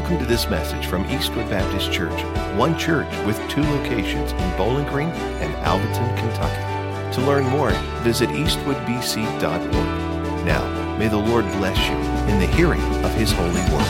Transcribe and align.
Welcome 0.00 0.18
to 0.18 0.24
this 0.24 0.48
message 0.48 0.86
from 0.86 1.04
Eastwood 1.10 1.50
Baptist 1.50 1.92
Church, 1.92 2.22
one 2.56 2.78
church 2.78 3.06
with 3.26 3.38
two 3.50 3.60
locations 3.60 4.32
in 4.32 4.56
Bowling 4.56 4.86
Green 4.86 5.10
and 5.10 5.54
Alvaton, 5.56 6.16
Kentucky. 6.16 7.14
To 7.16 7.20
learn 7.26 7.44
more, 7.44 7.72
visit 8.02 8.30
eastwoodbc.org. 8.30 10.46
Now, 10.46 10.96
may 10.96 11.08
the 11.08 11.18
Lord 11.18 11.44
bless 11.52 11.76
you 11.86 11.96
in 12.32 12.40
the 12.40 12.46
hearing 12.46 12.80
of 13.04 13.12
His 13.12 13.30
holy 13.30 13.50
word. 13.50 13.84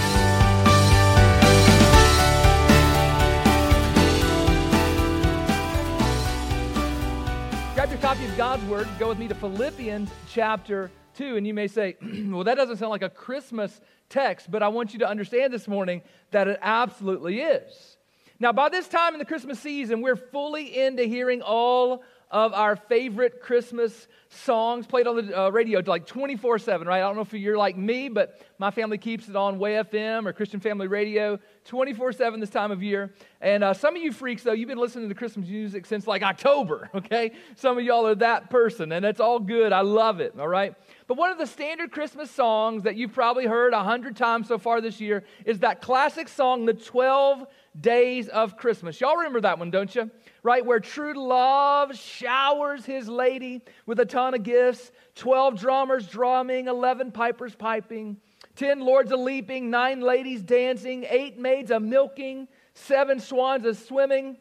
Grab 7.77 7.89
your 7.89 8.00
copy 8.00 8.25
of 8.25 8.36
God's 8.36 8.64
Word. 8.64 8.89
Go 8.99 9.11
with 9.11 9.21
me 9.21 9.29
to 9.29 9.35
Philippians 9.36 10.11
chapter 10.29 10.90
2. 11.14 11.37
And 11.37 11.46
you 11.46 11.55
may 11.55 11.69
say, 11.69 11.96
well, 12.29 12.45
that 12.45 12.57
doesn't 12.57 12.77
sound 12.77 12.91
like 12.91 13.03
a 13.03 13.11
Christmas 13.11 13.81
text, 14.09 14.51
but 14.51 14.63
I 14.63 14.68
want 14.68 14.93
you 14.93 14.99
to 15.01 15.09
understand 15.09 15.53
this 15.53 15.68
morning 15.68 16.03
that 16.31 16.49
it 16.49 16.59
absolutely 16.61 17.41
is. 17.41 17.96
Now, 18.39 18.53
by 18.53 18.71
this 18.71 18.89
time 18.89 19.13
in 19.15 19.18
the 19.18 19.27
Christmas 19.27 19.61
season, 19.61 20.01
we're 20.01 20.17
fully 20.17 20.79
into 20.79 21.04
hearing 21.04 21.43
all 21.43 22.03
of 22.30 22.52
our 22.52 22.76
favorite 22.76 23.40
Christmas 23.40 24.07
songs 24.29 24.86
played 24.86 25.08
on 25.08 25.16
the 25.16 25.39
uh, 25.39 25.50
radio 25.50 25.82
like 25.84 26.07
24 26.07 26.61
7, 26.61 26.86
right? 26.86 26.98
I 26.98 27.00
don't 27.00 27.16
know 27.16 27.22
if 27.22 27.32
you're 27.32 27.58
like 27.58 27.76
me, 27.76 28.08
but 28.08 28.40
my 28.58 28.70
family 28.70 28.98
keeps 28.98 29.29
it 29.29 29.34
on 29.34 29.58
Way 29.58 29.72
FM 29.75 30.26
or 30.26 30.32
Christian 30.32 30.61
Family 30.61 30.86
Radio 30.86 31.39
24 31.64 32.12
7 32.12 32.39
this 32.39 32.50
time 32.50 32.70
of 32.70 32.83
year. 32.83 33.12
And 33.41 33.64
uh, 33.64 33.75
some 33.75 33.97
of 33.97 34.03
you 34.03 34.12
freaks, 34.12 34.44
though, 34.44 34.53
you've 34.53 34.69
been 34.69 34.78
listening 34.78 35.08
to 35.08 35.14
Christmas 35.14 35.48
music 35.48 35.84
since 35.84 36.06
like 36.06 36.22
October, 36.22 36.89
okay? 36.94 37.33
Some 37.56 37.78
of 37.78 37.84
y'all 37.84 38.06
are 38.06 38.14
that 38.16 38.50
person, 38.50 38.92
and 38.92 39.05
it's 39.05 39.20
all 39.20 39.41
good. 39.41 39.72
I 39.72 39.81
love 39.81 40.20
it, 40.20 40.39
all 40.39 40.48
right? 40.48 40.75
But 41.09 41.17
one 41.17 41.31
of 41.31 41.39
the 41.39 41.47
standard 41.47 41.91
Christmas 41.91 42.31
songs 42.31 42.84
that 42.84 42.94
you've 42.94 43.12
probably 43.12 43.47
heard 43.47 43.72
a 43.72 43.83
hundred 43.83 44.17
times 44.17 44.47
so 44.47 44.59
far 44.59 44.81
this 44.81 45.00
year 45.00 45.25
is 45.44 45.59
that 45.61 45.83
classic 45.83 46.28
song, 46.28 46.67
The 46.67 46.75
12 46.75 47.47
Days 47.81 48.28
of 48.28 48.56
Christmas. 48.56 49.00
Y'all 49.00 49.17
remember 49.17 49.41
that 49.41 49.59
one, 49.59 49.70
don't 49.70 49.94
you? 49.94 50.11
Right? 50.42 50.65
Where 50.65 50.81
true 50.81 51.15
love 51.15 51.97
showers 52.21 52.85
his 52.85 53.09
lady 53.09 53.63
with 53.87 53.99
a 54.01 54.05
ton 54.05 54.35
of 54.35 54.43
gifts 54.43 54.93
12 55.17 55.59
drummers 55.59 56.07
drumming, 56.07 56.69
11 56.69 57.12
pipers 57.12 57.55
piping, 57.55 58.17
10 58.57 58.81
lords 58.81 59.11
a 59.11 59.17
leaping, 59.17 59.71
9 59.71 60.01
ladies 60.01 60.43
dancing, 60.43 61.05
8 61.09 61.39
maids 61.39 61.71
a 61.71 61.81
milking, 61.81 62.49
7 62.75 63.21
swans 63.21 63.65
a 63.65 63.75
swimming, 63.75 64.37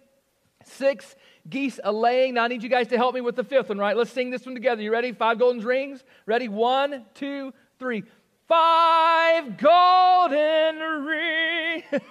6 0.66 1.16
geese 1.49 1.80
a 1.83 1.91
laying. 1.91 2.36
Now 2.36 2.44
I 2.44 2.47
need 2.47 2.63
you 2.63 2.69
guys 2.69 2.88
to 2.89 2.97
help 2.97 3.16
me 3.16 3.21
with 3.21 3.36
the 3.36 3.44
fifth 3.44 3.69
one, 3.69 3.77
right? 3.77 3.95
Let's 3.95 4.11
sing 4.11 4.30
this 4.30 4.45
one 4.45 4.55
together. 4.55 4.81
You 4.81 4.91
ready? 4.91 5.11
Five 5.11 5.39
golden 5.39 5.64
rings. 5.64 6.03
Ready? 6.25 6.47
One, 6.47 7.05
two, 7.14 7.53
three. 7.80 8.03
Five 8.47 9.58
golden 9.58 10.80
rings. 11.05 11.83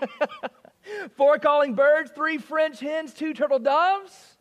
Four 1.17 1.39
calling 1.39 1.75
birds, 1.75 2.11
three 2.15 2.39
French 2.39 2.81
hens, 2.81 3.13
two 3.13 3.35
turtle 3.35 3.59
doves, 3.59 4.38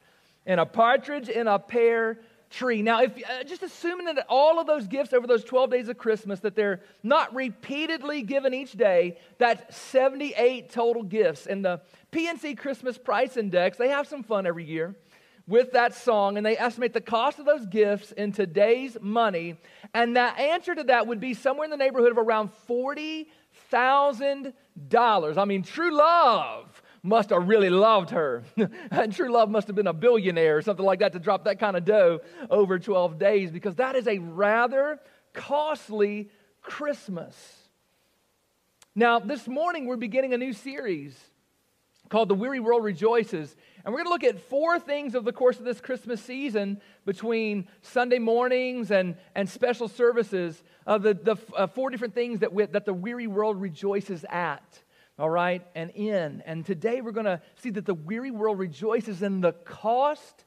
and 0.47 0.59
a 0.59 0.65
partridge 0.65 1.29
in 1.29 1.45
a 1.45 1.59
pear 1.59 2.17
tree. 2.49 2.81
Now, 2.81 3.01
if 3.01 3.11
uh, 3.29 3.43
just 3.43 3.61
assuming 3.61 4.05
that 4.05 4.25
all 4.29 4.57
of 4.59 4.67
those 4.67 4.87
gifts 4.87 5.11
over 5.13 5.27
those 5.27 5.43
12 5.43 5.69
days 5.69 5.89
of 5.89 5.97
Christmas 5.97 6.39
that 6.39 6.55
they're 6.55 6.79
not 7.03 7.35
repeatedly 7.35 8.21
given 8.21 8.53
each 8.53 8.71
day, 8.71 9.17
that's 9.37 9.75
78 9.75 10.71
total 10.71 11.03
gifts. 11.03 11.45
And 11.45 11.63
the 11.63 11.81
PNC 12.11 12.57
Christmas 12.57 12.97
Price 12.97 13.37
Index, 13.37 13.77
they 13.77 13.89
have 13.89 14.07
some 14.07 14.23
fun 14.23 14.47
every 14.47 14.63
year 14.63 14.95
with 15.45 15.73
that 15.73 15.93
song 15.93 16.37
and 16.37 16.45
they 16.45 16.57
estimate 16.57 16.93
the 16.93 17.01
cost 17.01 17.39
of 17.39 17.45
those 17.45 17.65
gifts 17.65 18.13
in 18.13 18.31
today's 18.33 18.97
money 18.99 19.55
and 19.93 20.17
that 20.17 20.37
answer 20.37 20.75
to 20.75 20.83
that 20.83 21.07
would 21.07 21.21
be 21.21 21.33
somewhere 21.33 21.63
in 21.63 21.71
the 21.71 21.77
neighborhood 21.77 22.11
of 22.11 22.17
around 22.17 22.49
$40,000. 22.69 25.37
I 25.37 25.45
mean, 25.45 25.63
true 25.63 25.95
love 25.95 26.81
must 27.03 27.29
have 27.29 27.47
really 27.47 27.69
loved 27.69 28.11
her. 28.11 28.43
and 28.91 29.13
true 29.13 29.31
love 29.31 29.49
must 29.49 29.67
have 29.67 29.75
been 29.75 29.87
a 29.87 29.93
billionaire 29.93 30.57
or 30.57 30.61
something 30.61 30.85
like 30.85 30.99
that 30.99 31.13
to 31.13 31.19
drop 31.19 31.45
that 31.45 31.59
kind 31.59 31.77
of 31.77 31.85
dough 31.85 32.19
over 32.49 32.79
12 32.79 33.19
days 33.19 33.51
because 33.51 33.75
that 33.75 33.95
is 33.95 34.07
a 34.07 34.17
rather 34.19 34.99
costly 35.33 36.29
Christmas. 36.61 37.35
Now, 38.95 39.19
this 39.19 39.47
morning 39.47 39.85
we're 39.85 39.95
beginning 39.97 40.33
a 40.33 40.37
new 40.37 40.53
series 40.53 41.15
called 42.09 42.29
The 42.29 42.35
Weary 42.35 42.59
World 42.59 42.83
Rejoices. 42.83 43.55
And 43.83 43.93
we're 43.93 44.03
going 44.03 44.19
to 44.19 44.27
look 44.27 44.35
at 44.35 44.41
four 44.49 44.79
things 44.79 45.15
over 45.15 45.25
the 45.25 45.33
course 45.33 45.59
of 45.59 45.65
this 45.65 45.79
Christmas 45.79 46.21
season 46.21 46.81
between 47.05 47.67
Sunday 47.81 48.19
mornings 48.19 48.91
and, 48.91 49.15
and 49.35 49.49
special 49.49 49.87
services, 49.87 50.61
uh, 50.85 50.97
the, 50.97 51.13
the 51.13 51.37
uh, 51.55 51.67
four 51.67 51.89
different 51.89 52.13
things 52.13 52.39
that, 52.39 52.53
we, 52.53 52.65
that 52.65 52.85
the 52.85 52.93
weary 52.93 53.27
world 53.27 53.61
rejoices 53.61 54.25
at 54.29 54.81
all 55.19 55.29
right, 55.29 55.65
and 55.73 55.89
in. 55.91 56.43
And 56.45 56.65
today 56.65 57.01
we're 57.01 57.11
going 57.11 57.25
to 57.25 57.41
see 57.57 57.71
that 57.71 57.85
the 57.85 57.93
weary 57.93 58.31
world 58.31 58.59
rejoices 58.59 59.21
in 59.23 59.41
the 59.41 59.53
cost 59.53 60.43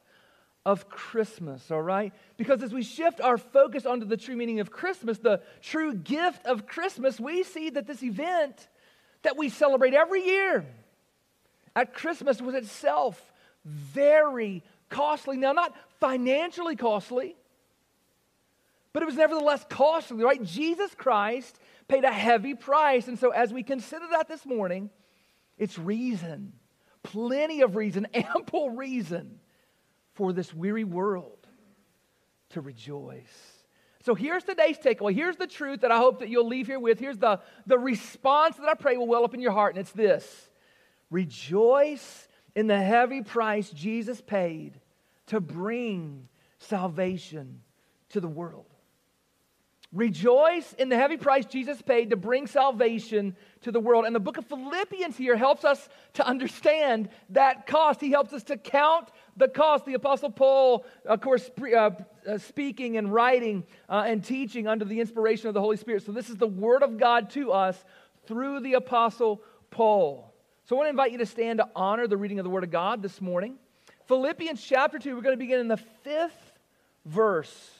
of 0.65 0.89
Christmas, 0.89 1.71
all 1.71 1.83
right? 1.83 2.13
Because 2.37 2.63
as 2.63 2.73
we 2.73 2.83
shift 2.83 3.21
our 3.21 3.39
focus 3.39 3.87
onto 3.87 4.07
the 4.07 4.17
true 4.17 4.37
meaning 4.37 4.61
of 4.61 4.71
Christmas, 4.71 5.19
the 5.19 5.41
true 5.63 5.95
gift 5.95 6.47
of 6.47 6.67
Christmas, 6.67 7.19
we 7.19 7.43
see 7.43 7.71
that 7.71 7.87
this 7.87 8.03
event 8.03 8.69
that 9.23 9.37
we 9.37 9.49
celebrate 9.49 9.95
every 9.95 10.25
year 10.25 10.65
at 11.75 11.95
Christmas 11.95 12.41
was 12.41 12.55
itself 12.55 13.21
very 13.65 14.63
costly. 14.89 15.37
Now, 15.37 15.53
not 15.53 15.75
financially 15.99 16.77
costly, 16.77 17.37
but 18.93 19.03
it 19.03 19.07
was 19.07 19.17
nevertheless 19.17 19.65
costly, 19.69 20.23
right? 20.23 20.43
Jesus 20.43 20.95
Christ 20.95 21.59
paid 21.91 22.05
a 22.05 22.13
heavy 22.13 22.55
price. 22.55 23.09
And 23.09 23.19
so, 23.19 23.31
as 23.31 23.53
we 23.53 23.63
consider 23.63 24.07
that 24.13 24.29
this 24.29 24.47
morning, 24.47 24.91
it's 25.59 25.79
reason, 25.79 26.53
plenty 27.03 27.63
of 27.63 27.77
reason, 27.77 28.07
ample 28.15 28.71
reason 28.71 29.41
for 30.15 30.33
this 30.33 30.55
weary 30.55 30.85
world 30.85 31.47
to 32.51 32.61
rejoice. 32.61 33.61
So 34.03 34.15
here's 34.15 34.45
today's 34.45 34.79
takeaway. 34.79 35.15
Here's 35.15 35.37
the 35.37 35.47
truth 35.47 35.83
that 35.83 35.93
I 35.93 35.99
hope 35.99 36.21
that 36.21 36.31
you'll 36.31 36.49
leave 36.49 36.67
here 36.67 36.81
with. 36.81 36.99
Here's 36.99 37.19
the, 37.19 37.41
the 37.67 37.79
response 37.79 38.57
that 38.57 38.67
I 38.67 38.75
pray 38.75 38.97
will 38.97 39.07
well 39.07 39.25
up 39.25 39.35
in 39.35 39.41
your 39.41 39.53
heart, 39.53 39.75
and 39.75 39.81
it's 39.81 39.93
this 39.93 40.49
Rejoice 41.11 42.29
in 42.55 42.67
the 42.67 42.81
heavy 42.81 43.23
price 43.23 43.71
Jesus 43.71 44.21
paid 44.21 44.81
to 45.27 45.41
bring 45.41 46.29
salvation 46.59 47.61
to 48.11 48.21
the 48.21 48.29
world. 48.29 48.67
Rejoice 49.93 50.73
in 50.75 50.89
the 50.89 50.97
heavy 50.97 51.17
price 51.17 51.45
Jesus 51.47 51.83
paid 51.83 52.11
to 52.11 52.17
bring 52.17 52.47
salvation 52.47 53.35
to 53.63 53.73
the 53.73 53.81
world. 53.81 54.05
And 54.05 54.15
the 54.15 54.21
book 54.21 54.37
of 54.37 54.47
Philippians 54.47 55.17
here 55.17 55.37
helps 55.37 55.65
us 55.65 55.89
to 56.15 56.25
understand 56.25 57.09
that 57.31 57.67
cost. 57.67 58.01
He 58.01 58.13
helps 58.13 58.33
us 58.33 58.45
to 58.45 58.57
count 58.57 59.09
the 59.37 59.49
cost. 59.49 59.87
The 59.87 59.95
Apostle 59.95 60.31
Paul, 60.31 60.87
of 61.05 61.21
course, 61.21 61.51
uh, 61.61 61.91
uh, 62.29 62.39
speaking 62.39 62.99
and 62.99 63.13
writing 63.13 63.65
uh, 63.89 64.05
and 64.07 64.23
teaching 64.25 64.69
under 64.69 64.85
the 64.85 65.01
inspiration 65.01 65.49
of 65.49 65.55
the 65.55 65.61
Holy 65.61 65.77
Spirit. 65.77 66.05
So, 66.05 66.13
this 66.13 66.31
is 66.31 66.37
the 66.37 66.47
Word 66.47 66.85
of 66.85 66.97
God 66.97 67.31
to 67.31 67.51
us 67.51 67.85
through 68.27 68.61
the 68.61 68.75
Apostle 68.75 69.43
Paul. 69.73 70.33
So, 70.67 70.77
I 70.77 70.79
want 70.79 70.87
to 70.87 70.91
invite 70.91 71.11
you 71.11 71.19
to 71.19 71.27
stand 71.27 71.59
to 71.59 71.69
honor 71.75 72.07
the 72.07 72.17
reading 72.17 72.39
of 72.39 72.45
the 72.45 72.51
Word 72.51 72.63
of 72.63 72.71
God 72.71 73.03
this 73.03 73.21
morning. 73.21 73.57
Philippians 74.07 74.63
chapter 74.63 75.01
2, 75.01 75.17
we're 75.17 75.23
going 75.23 75.35
to 75.35 75.37
begin 75.37 75.59
in 75.59 75.69
the 75.69 75.77
fifth 75.77 76.53
verse. 77.05 77.80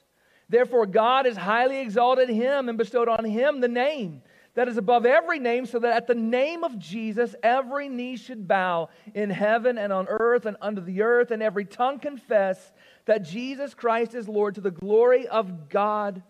Therefore, 0.51 0.85
God 0.85 1.25
has 1.25 1.37
highly 1.37 1.79
exalted 1.79 2.27
him 2.27 2.67
and 2.67 2.77
bestowed 2.77 3.07
on 3.07 3.23
him 3.23 3.61
the 3.61 3.69
name 3.69 4.21
that 4.53 4.67
is 4.67 4.75
above 4.75 5.05
every 5.05 5.39
name, 5.39 5.65
so 5.65 5.79
that 5.79 5.95
at 5.95 6.07
the 6.07 6.13
name 6.13 6.65
of 6.65 6.77
Jesus 6.77 7.33
every 7.41 7.87
knee 7.87 8.17
should 8.17 8.49
bow 8.49 8.89
in 9.13 9.29
heaven 9.29 9.77
and 9.77 9.93
on 9.93 10.07
earth 10.09 10.45
and 10.45 10.57
under 10.61 10.81
the 10.81 11.03
earth, 11.03 11.31
and 11.31 11.41
every 11.41 11.63
tongue 11.63 11.99
confess 11.99 12.73
that 13.05 13.23
Jesus 13.23 13.73
Christ 13.73 14.13
is 14.13 14.27
Lord 14.27 14.55
to 14.55 14.61
the 14.61 14.71
glory 14.71 15.25
of 15.25 15.69
God 15.69 16.21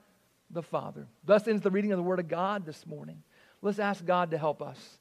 the 0.52 0.62
Father. 0.62 1.08
Thus 1.26 1.48
ends 1.48 1.64
the 1.64 1.72
reading 1.72 1.92
of 1.92 1.98
the 1.98 2.04
Word 2.04 2.20
of 2.20 2.28
God 2.28 2.64
this 2.64 2.86
morning. 2.86 3.24
Let's 3.64 3.80
ask 3.80 4.06
God 4.06 4.30
to 4.32 4.38
help 4.38 4.62
us. 4.62 5.00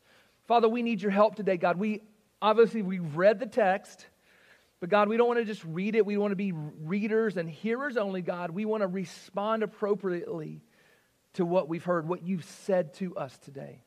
Father, 0.48 0.68
we 0.68 0.82
need 0.82 1.02
your 1.02 1.10
help 1.10 1.34
today, 1.34 1.58
God. 1.58 1.78
We 1.78 2.00
obviously 2.40 2.80
we've 2.80 3.16
read 3.16 3.38
the 3.38 3.46
text. 3.46 4.06
But 4.80 4.88
God, 4.88 5.08
we 5.08 5.18
don't 5.18 5.28
want 5.28 5.38
to 5.38 5.44
just 5.44 5.64
read 5.64 5.94
it. 5.94 6.06
We 6.06 6.16
want 6.16 6.32
to 6.32 6.36
be 6.36 6.52
readers 6.52 7.36
and 7.36 7.48
hearers 7.48 7.98
only, 7.98 8.22
God. 8.22 8.50
We 8.50 8.64
want 8.64 8.82
to 8.82 8.86
respond 8.86 9.62
appropriately 9.62 10.62
to 11.34 11.44
what 11.44 11.68
we've 11.68 11.84
heard, 11.84 12.08
what 12.08 12.22
you've 12.22 12.44
said 12.44 12.94
to 12.94 13.14
us 13.16 13.36
today. 13.38 13.84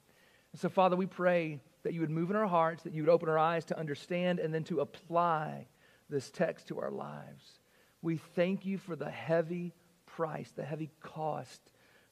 And 0.51 0.61
So, 0.61 0.69
Father, 0.69 0.95
we 0.95 1.07
pray 1.07 1.59
that 1.81 1.93
you 1.93 2.01
would 2.01 2.11
move 2.11 2.29
in 2.29 2.35
our 2.35 2.47
hearts, 2.47 2.83
that 2.83 2.93
you 2.93 3.01
would 3.01 3.09
open 3.09 3.27
our 3.27 3.39
eyes 3.39 3.65
to 3.65 3.77
understand 3.77 4.39
and 4.39 4.53
then 4.53 4.63
to 4.65 4.81
apply 4.81 5.67
this 6.09 6.29
text 6.29 6.67
to 6.67 6.79
our 6.79 6.91
lives. 6.91 7.59
We 8.03 8.17
thank 8.17 8.65
you 8.65 8.77
for 8.77 8.95
the 8.95 9.09
heavy 9.09 9.73
price, 10.05 10.51
the 10.55 10.63
heavy 10.63 10.91
cost 11.01 11.59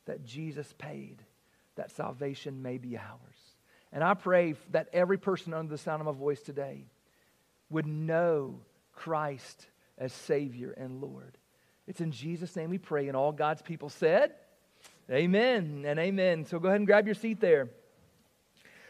that 0.06 0.25
Jesus 0.25 0.74
paid, 0.78 1.22
that 1.75 1.92
salvation 1.92 2.63
may 2.63 2.80
be 2.80 2.98
ours. 2.98 3.56
And 3.94 4.04
I 4.04 4.16
pray 4.16 4.56
that 4.72 4.89
every 4.92 5.18
person 5.18 5.54
under 5.54 5.69
the 5.69 5.78
sound 5.78 6.01
of 6.01 6.07
my 6.07 6.19
voice 6.19 6.42
today 6.42 6.88
would 7.69 7.86
know 7.86 8.62
Christ 9.01 9.65
as 9.98 10.13
Savior 10.13 10.75
and 10.77 11.01
Lord. 11.01 11.36
It's 11.88 12.01
in 12.01 12.12
Jesus' 12.12 12.56
name 12.56 12.69
we 12.69 12.77
pray. 12.77 13.07
And 13.07 13.18
all 13.18 13.31
God's 13.31 13.63
people 13.63 13.89
said, 13.89 14.33
Amen 15.09 15.86
and 15.88 16.00
amen. 16.00 16.45
So 16.45 16.59
go 16.59 16.68
ahead 16.68 16.81
and 16.81 16.88
grab 16.88 17.07
your 17.07 17.15
seat 17.15 17.39
there. 17.39 17.69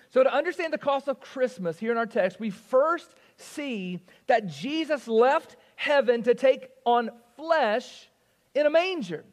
So, 0.10 0.24
to 0.24 0.34
understand 0.34 0.74
the 0.74 0.78
cost 0.78 1.08
of 1.08 1.22
Christmas 1.22 1.80
here 1.80 1.94
in 1.94 1.98
our 1.98 2.06
text, 2.06 2.38
we 2.38 2.50
first 2.50 3.08
see 3.38 4.02
that 4.28 4.48
Jesus 4.48 5.08
left 5.08 5.56
heaven 5.78 6.24
to 6.24 6.36
take 6.36 6.68
on 6.86 7.10
flesh 7.38 8.10
in 8.54 8.66
a 8.66 8.70
manger. 8.70 9.24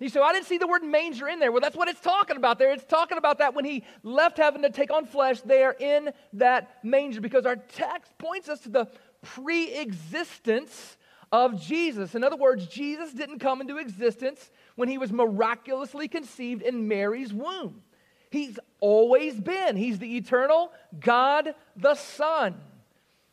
You 0.00 0.08
say, 0.08 0.20
I 0.20 0.32
didn't 0.32 0.46
see 0.46 0.56
the 0.56 0.66
word 0.66 0.82
manger 0.82 1.28
in 1.28 1.38
there. 1.38 1.52
Well, 1.52 1.60
that's 1.60 1.76
what 1.76 1.88
it's 1.88 2.00
talking 2.00 2.36
about 2.36 2.58
there. 2.58 2.72
It's 2.72 2.84
talking 2.84 3.18
about 3.18 3.38
that 3.38 3.54
when 3.54 3.66
he 3.66 3.84
left 4.02 4.38
heaven 4.38 4.62
to 4.62 4.70
take 4.70 4.90
on 4.90 5.04
flesh 5.04 5.42
there 5.42 5.76
in 5.78 6.10
that 6.32 6.82
manger, 6.82 7.20
because 7.20 7.44
our 7.44 7.56
text 7.56 8.16
points 8.18 8.48
us 8.48 8.60
to 8.60 8.70
the 8.70 8.88
pre 9.22 9.72
existence 9.74 10.96
of 11.32 11.60
Jesus. 11.60 12.14
In 12.14 12.22
other 12.22 12.36
words, 12.36 12.66
Jesus 12.66 13.12
didn't 13.12 13.38
come 13.38 13.60
into 13.60 13.78
existence 13.78 14.50
when 14.76 14.88
he 14.88 14.98
was 14.98 15.10
miraculously 15.12 16.06
conceived 16.06 16.62
in 16.62 16.86
Mary's 16.86 17.32
womb. 17.32 17.82
He's 18.30 18.58
always 18.80 19.40
been. 19.40 19.76
He's 19.76 19.98
the 19.98 20.16
eternal 20.16 20.72
God 21.00 21.54
the 21.76 21.94
Son. 21.94 22.54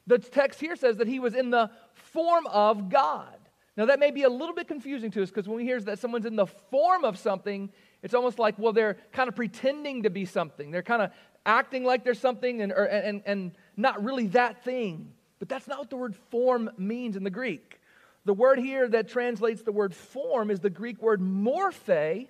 The 0.07 0.17
text 0.17 0.59
here 0.59 0.75
says 0.75 0.97
that 0.97 1.07
he 1.07 1.19
was 1.19 1.35
in 1.35 1.51
the 1.51 1.69
form 1.93 2.47
of 2.47 2.89
God. 2.89 3.35
Now, 3.77 3.85
that 3.85 3.99
may 3.99 4.11
be 4.11 4.23
a 4.23 4.29
little 4.29 4.55
bit 4.55 4.67
confusing 4.67 5.11
to 5.11 5.23
us 5.23 5.29
because 5.29 5.47
when 5.47 5.57
we 5.57 5.63
hear 5.63 5.79
that 5.79 5.99
someone's 5.99 6.25
in 6.25 6.35
the 6.35 6.47
form 6.47 7.05
of 7.05 7.17
something, 7.17 7.69
it's 8.01 8.13
almost 8.13 8.39
like, 8.39 8.57
well, 8.57 8.73
they're 8.73 8.97
kind 9.13 9.29
of 9.29 9.35
pretending 9.35 10.03
to 10.03 10.09
be 10.09 10.25
something. 10.25 10.71
They're 10.71 10.81
kind 10.81 11.01
of 11.01 11.11
acting 11.45 11.85
like 11.85 12.03
there's 12.03 12.19
something 12.19 12.61
and, 12.61 12.73
or, 12.73 12.83
and, 12.85 13.21
and 13.25 13.51
not 13.77 14.03
really 14.03 14.27
that 14.27 14.65
thing. 14.65 15.13
But 15.39 15.49
that's 15.49 15.67
not 15.67 15.79
what 15.79 15.89
the 15.89 15.97
word 15.97 16.15
form 16.29 16.69
means 16.77 17.15
in 17.15 17.23
the 17.23 17.29
Greek. 17.29 17.79
The 18.25 18.33
word 18.33 18.59
here 18.59 18.87
that 18.89 19.07
translates 19.07 19.61
the 19.61 19.71
word 19.71 19.95
form 19.95 20.51
is 20.51 20.59
the 20.59 20.69
Greek 20.69 21.01
word 21.01 21.21
morphe, 21.21 22.27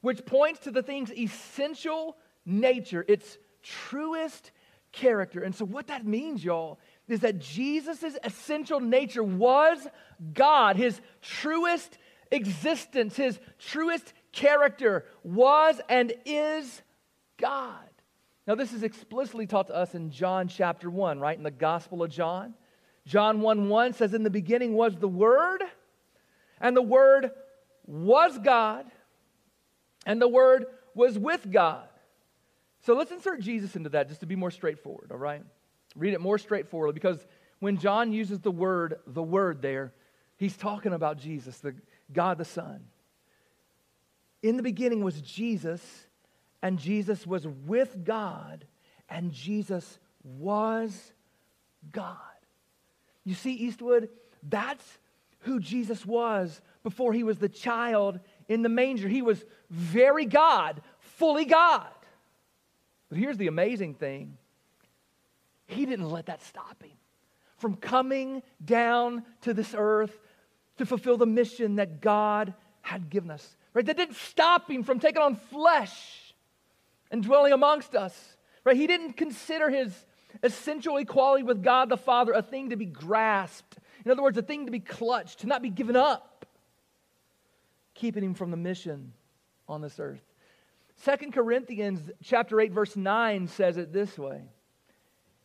which 0.00 0.26
points 0.26 0.60
to 0.60 0.70
the 0.70 0.82
thing's 0.82 1.12
essential 1.12 2.16
nature, 2.44 3.04
its 3.06 3.38
truest 3.62 4.50
character. 4.92 5.42
And 5.42 5.54
so, 5.54 5.64
what 5.64 5.86
that 5.86 6.04
means, 6.04 6.44
y'all, 6.44 6.78
is 7.08 7.20
that 7.20 7.38
Jesus' 7.38 8.16
essential 8.24 8.80
nature 8.80 9.22
was 9.22 9.86
God. 10.34 10.76
His 10.76 11.00
truest 11.22 11.98
existence, 12.30 13.16
his 13.16 13.38
truest 13.58 14.12
character 14.32 15.04
was 15.22 15.80
and 15.88 16.12
is 16.24 16.82
God. 17.36 17.89
Now, 18.46 18.54
this 18.54 18.72
is 18.72 18.82
explicitly 18.82 19.46
taught 19.46 19.68
to 19.68 19.74
us 19.74 19.94
in 19.94 20.10
John 20.10 20.48
chapter 20.48 20.90
1, 20.90 21.20
right? 21.20 21.36
In 21.36 21.44
the 21.44 21.50
Gospel 21.50 22.02
of 22.02 22.10
John. 22.10 22.54
John 23.06 23.40
1 23.40 23.68
1 23.68 23.92
says, 23.92 24.14
In 24.14 24.22
the 24.22 24.30
beginning 24.30 24.74
was 24.74 24.96
the 24.96 25.08
Word, 25.08 25.62
and 26.60 26.76
the 26.76 26.82
Word 26.82 27.30
was 27.86 28.38
God, 28.38 28.86
and 30.06 30.20
the 30.20 30.28
Word 30.28 30.66
was 30.94 31.18
with 31.18 31.50
God. 31.50 31.88
So 32.82 32.94
let's 32.94 33.10
insert 33.10 33.40
Jesus 33.40 33.76
into 33.76 33.90
that 33.90 34.08
just 34.08 34.20
to 34.20 34.26
be 34.26 34.36
more 34.36 34.50
straightforward, 34.50 35.12
all 35.12 35.18
right? 35.18 35.42
Read 35.94 36.14
it 36.14 36.20
more 36.20 36.38
straightforwardly 36.38 36.94
because 36.94 37.26
when 37.58 37.76
John 37.76 38.12
uses 38.12 38.40
the 38.40 38.50
word, 38.50 39.00
the 39.06 39.22
word 39.22 39.60
there, 39.60 39.92
he's 40.36 40.56
talking 40.56 40.92
about 40.92 41.18
Jesus, 41.18 41.58
the 41.58 41.74
God 42.12 42.38
the 42.38 42.44
Son. 42.44 42.84
In 44.42 44.56
the 44.56 44.62
beginning 44.62 45.04
was 45.04 45.20
Jesus, 45.20 45.82
and 46.62 46.78
Jesus 46.78 47.26
was 47.26 47.46
with 47.46 48.04
God, 48.04 48.64
and 49.08 49.32
Jesus 49.32 49.98
was 50.22 51.12
God. 51.92 52.16
You 53.24 53.34
see, 53.34 53.52
Eastwood, 53.52 54.08
that's 54.42 54.98
who 55.40 55.60
Jesus 55.60 56.04
was 56.04 56.60
before 56.82 57.12
he 57.12 57.22
was 57.22 57.38
the 57.38 57.48
child 57.48 58.20
in 58.48 58.62
the 58.62 58.68
manger. 58.68 59.08
He 59.08 59.22
was 59.22 59.42
very 59.70 60.26
God, 60.26 60.82
fully 60.98 61.44
God. 61.44 61.88
But 63.08 63.18
here's 63.18 63.36
the 63.36 63.48
amazing 63.48 63.94
thing 63.94 64.36
he 65.66 65.86
didn't 65.86 66.10
let 66.10 66.26
that 66.26 66.42
stop 66.42 66.82
him 66.82 66.90
from 67.58 67.76
coming 67.76 68.42
down 68.64 69.22
to 69.42 69.54
this 69.54 69.74
earth 69.76 70.18
to 70.78 70.86
fulfill 70.86 71.16
the 71.16 71.26
mission 71.26 71.76
that 71.76 72.00
God 72.00 72.54
had 72.80 73.10
given 73.10 73.30
us. 73.30 73.56
Right? 73.72 73.84
That 73.84 73.96
didn't 73.96 74.16
stop 74.16 74.70
him 74.70 74.82
from 74.82 74.98
taking 74.98 75.22
on 75.22 75.36
flesh 75.36 76.29
and 77.10 77.22
dwelling 77.22 77.52
amongst 77.52 77.94
us. 77.94 78.36
Right? 78.64 78.76
He 78.76 78.86
didn't 78.86 79.14
consider 79.14 79.70
his 79.70 79.92
essential 80.42 80.96
equality 80.96 81.42
with 81.42 81.62
God 81.62 81.88
the 81.88 81.96
Father 81.96 82.32
a 82.32 82.42
thing 82.42 82.70
to 82.70 82.76
be 82.76 82.86
grasped. 82.86 83.78
In 84.04 84.10
other 84.10 84.22
words, 84.22 84.38
a 84.38 84.42
thing 84.42 84.66
to 84.66 84.72
be 84.72 84.80
clutched, 84.80 85.40
to 85.40 85.46
not 85.46 85.62
be 85.62 85.70
given 85.70 85.96
up, 85.96 86.46
keeping 87.94 88.24
him 88.24 88.34
from 88.34 88.50
the 88.50 88.56
mission 88.56 89.12
on 89.68 89.80
this 89.80 89.98
earth. 89.98 90.22
Second 90.96 91.32
Corinthians 91.32 92.10
chapter 92.22 92.60
8 92.60 92.72
verse 92.72 92.96
9 92.96 93.48
says 93.48 93.76
it 93.76 93.92
this 93.92 94.18
way. 94.18 94.42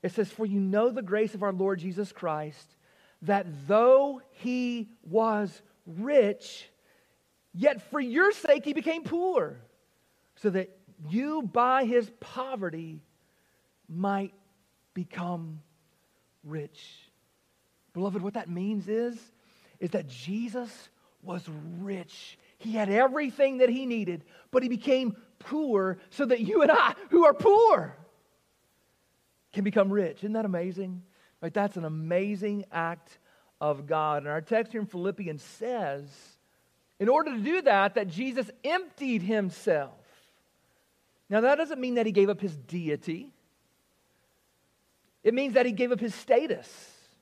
It 0.04 0.12
says 0.12 0.30
for 0.30 0.46
you 0.46 0.60
know 0.60 0.92
the 0.92 1.02
grace 1.02 1.34
of 1.34 1.44
our 1.44 1.54
Lord 1.54 1.80
Jesus 1.80 2.12
Christ 2.12 2.76
that 3.22 3.48
though 3.68 4.22
he 4.32 4.90
was 5.04 5.62
rich 5.86 6.70
yet 7.54 7.90
for 7.90 8.00
your 8.00 8.32
sake 8.32 8.66
he 8.66 8.74
became 8.74 9.04
poor 9.04 9.58
so 10.36 10.50
that 10.50 10.75
you 11.10 11.42
by 11.42 11.86
his 11.86 12.10
poverty 12.20 13.02
might 13.88 14.34
become 14.94 15.62
rich. 16.44 16.84
Beloved, 17.94 18.22
what 18.22 18.34
that 18.34 18.50
means 18.50 18.88
is 18.88 19.18
is 19.80 19.92
that 19.92 20.08
Jesus 20.08 20.72
was 21.22 21.44
rich. 21.80 22.38
He 22.58 22.72
had 22.72 22.90
everything 22.90 23.58
that 23.58 23.70
he 23.70 23.86
needed, 23.86 24.24
but 24.52 24.64
he 24.64 24.70
became 24.70 25.18
poor 25.40 25.98
so 26.12 26.25
that 26.25 26.40
you 26.40 26.62
and 26.62 26.72
I, 26.72 26.96
who 27.10 27.25
are 27.25 27.34
poor, 27.34 27.98
can 29.52 29.64
become 29.64 29.92
rich. 29.92 30.20
Isn't 30.20 30.34
that 30.34 30.46
amazing? 30.46 31.04
Right? 31.42 31.54
That's 31.54 31.78
an 31.78 31.86
amazing 31.86 32.66
act 32.72 33.20
of 33.60 33.86
God. 33.86 34.24
And 34.24 34.28
our 34.28 34.42
text 34.42 34.72
here 34.72 34.82
in 34.82 34.88
Philippians 34.88 35.44
says, 35.44 36.08
in 37.00 37.10
order 37.10 37.32
to 37.34 37.42
do 37.42 37.62
that, 37.64 37.96
that 37.96 38.08
Jesus 38.08 38.50
emptied 38.64 39.22
himself. 39.22 40.05
Now, 41.29 41.41
that 41.41 41.55
doesn't 41.55 41.79
mean 41.79 41.96
that 41.96 42.05
he 42.05 42.12
gave 42.12 42.29
up 42.29 42.39
his 42.39 42.55
deity. 42.55 43.34
It 45.24 45.34
means 45.34 45.55
that 45.55 45.65
he 45.65 45.72
gave 45.72 45.91
up 45.91 46.00
his 46.00 46.13
status, 46.13 46.67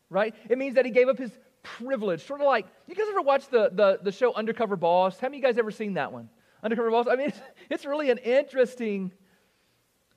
right? 0.09 0.35
It 0.49 0.57
means 0.57 0.75
that 0.75 0.85
he 0.85 0.91
gave 0.91 1.07
up 1.07 1.17
his 1.17 1.31
privilege. 1.63 2.25
Sort 2.25 2.41
of 2.41 2.47
like, 2.47 2.67
you 2.87 2.95
guys 2.95 3.07
ever 3.09 3.21
watch 3.21 3.47
the, 3.47 3.69
the, 3.71 3.99
the 4.01 4.11
show 4.11 4.33
Undercover 4.33 4.75
Boss? 4.75 5.17
Have 5.19 5.33
you 5.33 5.41
guys 5.41 5.57
ever 5.57 5.71
seen 5.71 5.93
that 5.93 6.11
one? 6.11 6.29
Undercover 6.61 6.91
Boss? 6.91 7.07
I 7.09 7.15
mean, 7.15 7.29
it's, 7.29 7.39
it's 7.69 7.85
really 7.85 8.09
an 8.09 8.17
interesting 8.17 9.13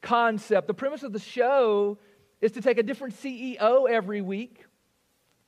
concept. 0.03 0.67
The 0.67 0.75
premise 0.75 1.05
of 1.05 1.13
the 1.13 1.21
show 1.21 1.99
is 2.41 2.53
to 2.53 2.61
take 2.61 2.79
a 2.79 2.83
different 2.83 3.15
CEO 3.15 3.89
every 3.89 4.21
week 4.21 4.65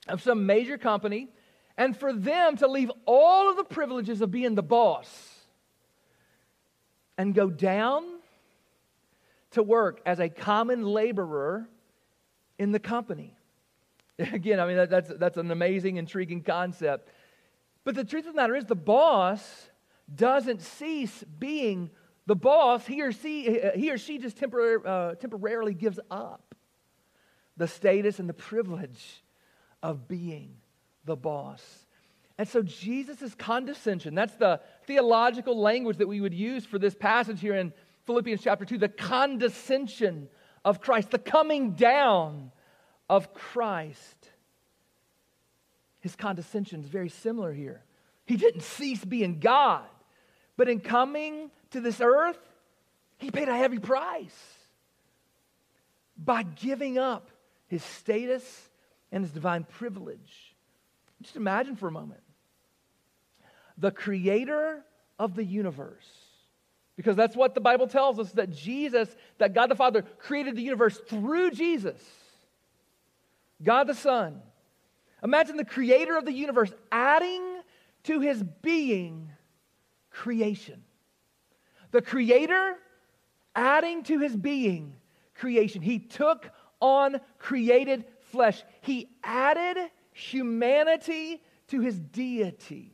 of 0.07 0.21
some 0.21 0.45
major 0.45 0.77
company 0.77 1.27
and 1.77 1.95
for 1.95 2.13
them 2.13 2.57
to 2.57 2.67
leave 2.67 2.91
all 3.05 3.49
of 3.49 3.57
the 3.57 3.63
privileges 3.63 4.21
of 4.21 4.31
being 4.31 4.55
the 4.55 4.63
boss 4.63 5.09
and 7.17 7.35
go 7.35 7.49
down 7.49 8.18
to 9.51 9.63
work 9.63 10.01
as 10.05 10.19
a 10.19 10.29
common 10.29 10.85
laborer 10.85 11.67
in 12.57 12.71
the 12.71 12.79
company. 12.79 13.35
Again, 14.19 14.59
I 14.59 14.67
mean, 14.67 14.77
that, 14.77 14.89
that's, 14.89 15.11
that's 15.17 15.37
an 15.37 15.49
amazing, 15.49 15.97
intriguing 15.97 16.43
concept. 16.43 17.09
But 17.83 17.95
the 17.95 18.03
truth 18.03 18.27
of 18.27 18.33
the 18.33 18.41
matter 18.41 18.55
is, 18.55 18.65
the 18.65 18.75
boss 18.75 19.69
doesn't 20.13 20.61
cease 20.61 21.23
being 21.39 21.89
the 22.25 22.35
boss. 22.35 22.85
He 22.85 23.01
or 23.01 23.11
she, 23.11 23.59
he 23.75 23.91
or 23.91 23.97
she 23.97 24.17
just 24.17 24.37
temporarily, 24.37 24.83
uh, 24.85 25.15
temporarily 25.15 25.73
gives 25.73 25.99
up 26.11 26.55
the 27.57 27.67
status 27.67 28.19
and 28.19 28.29
the 28.29 28.33
privilege 28.33 29.23
of 29.81 30.07
being 30.07 30.55
the 31.05 31.15
boss. 31.15 31.63
And 32.37 32.47
so 32.47 32.61
Jesus' 32.61 33.35
condescension, 33.35 34.15
that's 34.15 34.35
the 34.35 34.61
theological 34.85 35.59
language 35.59 35.97
that 35.97 36.07
we 36.07 36.21
would 36.21 36.33
use 36.33 36.65
for 36.65 36.79
this 36.79 36.95
passage 36.95 37.41
here 37.41 37.55
in 37.55 37.73
Philippians 38.09 38.41
chapter 38.41 38.65
2, 38.65 38.79
the 38.79 38.89
condescension 38.89 40.29
of 40.65 40.81
Christ, 40.81 41.11
the 41.11 41.19
coming 41.19 41.73
down 41.73 42.51
of 43.07 43.35
Christ. 43.35 44.31
His 45.99 46.15
condescension 46.15 46.79
is 46.79 46.87
very 46.87 47.09
similar 47.09 47.53
here. 47.53 47.83
He 48.25 48.35
didn't 48.35 48.63
cease 48.63 49.05
being 49.05 49.39
God, 49.39 49.85
but 50.57 50.67
in 50.67 50.79
coming 50.79 51.51
to 51.69 51.81
this 51.81 52.01
earth, 52.01 52.39
he 53.19 53.29
paid 53.29 53.47
a 53.47 53.55
heavy 53.55 53.77
price. 53.77 54.55
by 56.17 56.41
giving 56.41 56.97
up 56.97 57.29
his 57.67 57.83
status 57.83 58.69
and 59.11 59.23
his 59.23 59.31
divine 59.31 59.65
privilege. 59.65 60.55
Just 61.21 61.35
imagine 61.35 61.75
for 61.75 61.87
a 61.87 61.91
moment 61.91 62.21
the 63.77 63.91
creator 63.91 64.83
of 65.19 65.35
the 65.35 65.43
universe, 65.45 66.09
because 66.99 67.15
that's 67.15 67.33
what 67.33 67.55
the 67.55 67.61
Bible 67.61 67.87
tells 67.87 68.19
us 68.19 68.33
that 68.33 68.49
Jesus, 68.49 69.07
that 69.37 69.53
God 69.53 69.67
the 69.67 69.75
Father 69.75 70.01
created 70.01 70.57
the 70.57 70.61
universe 70.61 70.99
through 71.07 71.51
Jesus, 71.51 71.97
God 73.63 73.87
the 73.87 73.93
Son. 73.93 74.41
Imagine 75.23 75.55
the 75.55 75.63
creator 75.63 76.17
of 76.17 76.25
the 76.25 76.33
universe 76.33 76.73
adding 76.91 77.61
to 78.03 78.19
his 78.19 78.43
being 78.43 79.31
creation. 80.11 80.83
The 81.91 82.01
creator 82.01 82.75
adding 83.55 84.03
to 84.03 84.19
his 84.19 84.35
being 84.35 84.97
creation. 85.35 85.81
He 85.81 85.99
took 85.99 86.51
on 86.81 87.21
created 87.37 88.03
flesh. 88.23 88.61
He 88.81 89.07
added 89.23 89.89
humanity 90.11 91.41
to 91.69 91.79
his 91.79 91.97
deity. 91.97 92.91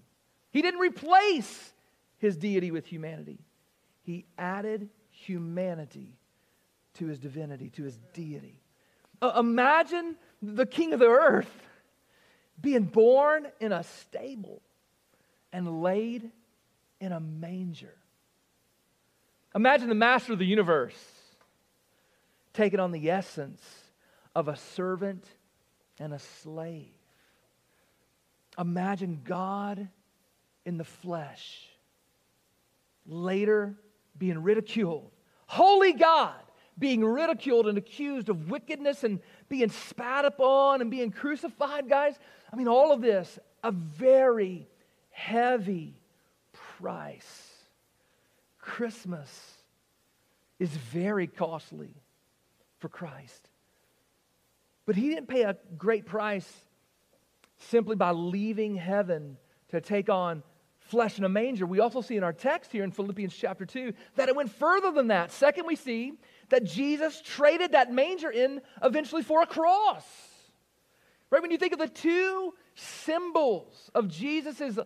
He 0.52 0.62
didn't 0.62 0.80
replace 0.80 1.74
his 2.20 2.38
deity 2.38 2.70
with 2.70 2.86
humanity, 2.86 3.40
he 4.06 4.26
added 4.38 4.90
humanity 5.10 6.16
to 6.94 7.08
his 7.08 7.18
divinity, 7.18 7.70
to 7.72 7.84
his 7.84 7.98
deity. 8.14 8.62
Uh, 9.22 9.34
imagine 9.38 10.16
the 10.42 10.66
king 10.66 10.94
of 10.94 11.00
the 11.00 11.08
earth 11.08 11.52
being 12.62 12.84
born 12.84 13.48
in 13.60 13.72
a 13.72 13.84
stable 13.84 14.62
and 15.52 15.82
laid 15.82 16.30
in 17.02 17.12
a 17.12 17.20
manger. 17.20 17.96
Imagine 19.56 19.90
the 19.90 19.96
master 19.96 20.34
of 20.34 20.40
the 20.40 20.46
universe 20.46 20.98
taking 22.54 22.80
on 22.80 22.92
the 22.92 23.10
essence 23.10 23.64
of 24.36 24.48
a 24.48 24.56
servant 24.56 25.26
and 26.00 26.14
a 26.14 26.20
slave. 26.20 26.94
Imagine 28.58 29.22
God 29.24 29.90
in 30.64 30.78
the 30.78 30.84
flesh, 30.84 31.68
later 33.06 33.76
being 34.18 34.42
ridiculed. 34.42 35.12
Holy 35.48 35.94
God 35.94 36.36
being 36.78 37.04
ridiculed 37.04 37.68
and 37.68 37.78
accused 37.78 38.30
of 38.30 38.50
wickedness 38.50 39.04
and 39.04 39.20
being 39.48 39.70
spat 39.70 40.26
upon 40.26 40.82
and 40.82 40.92
being 40.92 41.12
crucified, 41.12 41.88
guys. 41.88 42.16
I 42.52 42.56
mean, 42.56 42.68
all 42.68 42.92
of 42.92 43.02
this, 43.02 43.40
a 43.64 43.72
very 43.72 44.68
heavy 45.12 45.94
price. 46.80 47.52
Christmas 48.60 49.54
is 50.60 50.70
very 50.70 51.28
costly 51.28 51.94
for 52.80 52.90
Christ. 52.90 53.50
But 54.86 54.96
he 54.96 55.10
didn't 55.10 55.28
pay 55.28 55.44
a 55.44 55.58
great 55.78 56.06
price 56.06 56.52
simply 57.58 57.96
by 57.96 58.12
leaving 58.12 58.76
heaven 58.76 59.38
to 59.70 59.82
take 59.82 60.10
on 60.10 60.44
flesh 60.86 61.18
in 61.18 61.24
a 61.24 61.30
manger. 61.30 61.66
We 61.66 61.80
also 61.80 62.02
see 62.02 62.16
in 62.16 62.24
our 62.24 62.34
text 62.34 62.72
here 62.72 62.84
in 62.84 62.92
Philippians 62.92 63.36
chapter 63.36 63.66
2 63.66 63.94
that 64.16 64.30
it 64.30 64.36
went 64.36 64.52
further 64.52 64.92
than 64.92 65.08
that. 65.08 65.32
Second, 65.32 65.66
we 65.66 65.76
see 65.76 66.14
that 66.50 66.64
Jesus 66.64 67.22
traded 67.22 67.72
that 67.72 67.92
manger 67.92 68.30
in 68.30 68.62
eventually 68.84 69.24
for 69.24 69.42
a 69.42 69.48
cross. 69.48 70.06
Right? 71.32 71.42
When 71.42 71.52
you 71.52 71.58
think 71.58 71.74
of 71.74 71.80
the 71.80 71.88
two 71.88 72.54
symbols 72.76 73.90
of 73.96 74.08
Jesus' 74.08 74.78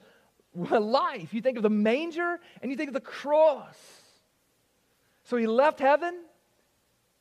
life, 0.56 1.34
you 1.34 1.42
think 1.42 1.58
of 1.58 1.64
the 1.64 1.70
manger 1.70 2.40
and 2.62 2.72
you 2.72 2.78
think 2.78 2.90
of 2.90 2.94
the 2.94 3.02
cross. 3.02 3.78
So 5.24 5.36
he 5.36 5.48
left 5.48 5.80
heaven 5.80 6.24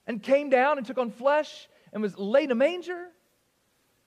and 0.06 0.22
came 0.22 0.50
down 0.50 0.78
and 0.78 0.86
took 0.86 0.98
on 0.98 1.10
flesh 1.10 1.68
and 1.92 2.00
was 2.00 2.16
laid 2.16 2.44
in 2.44 2.52
a 2.52 2.54
manger. 2.54 3.08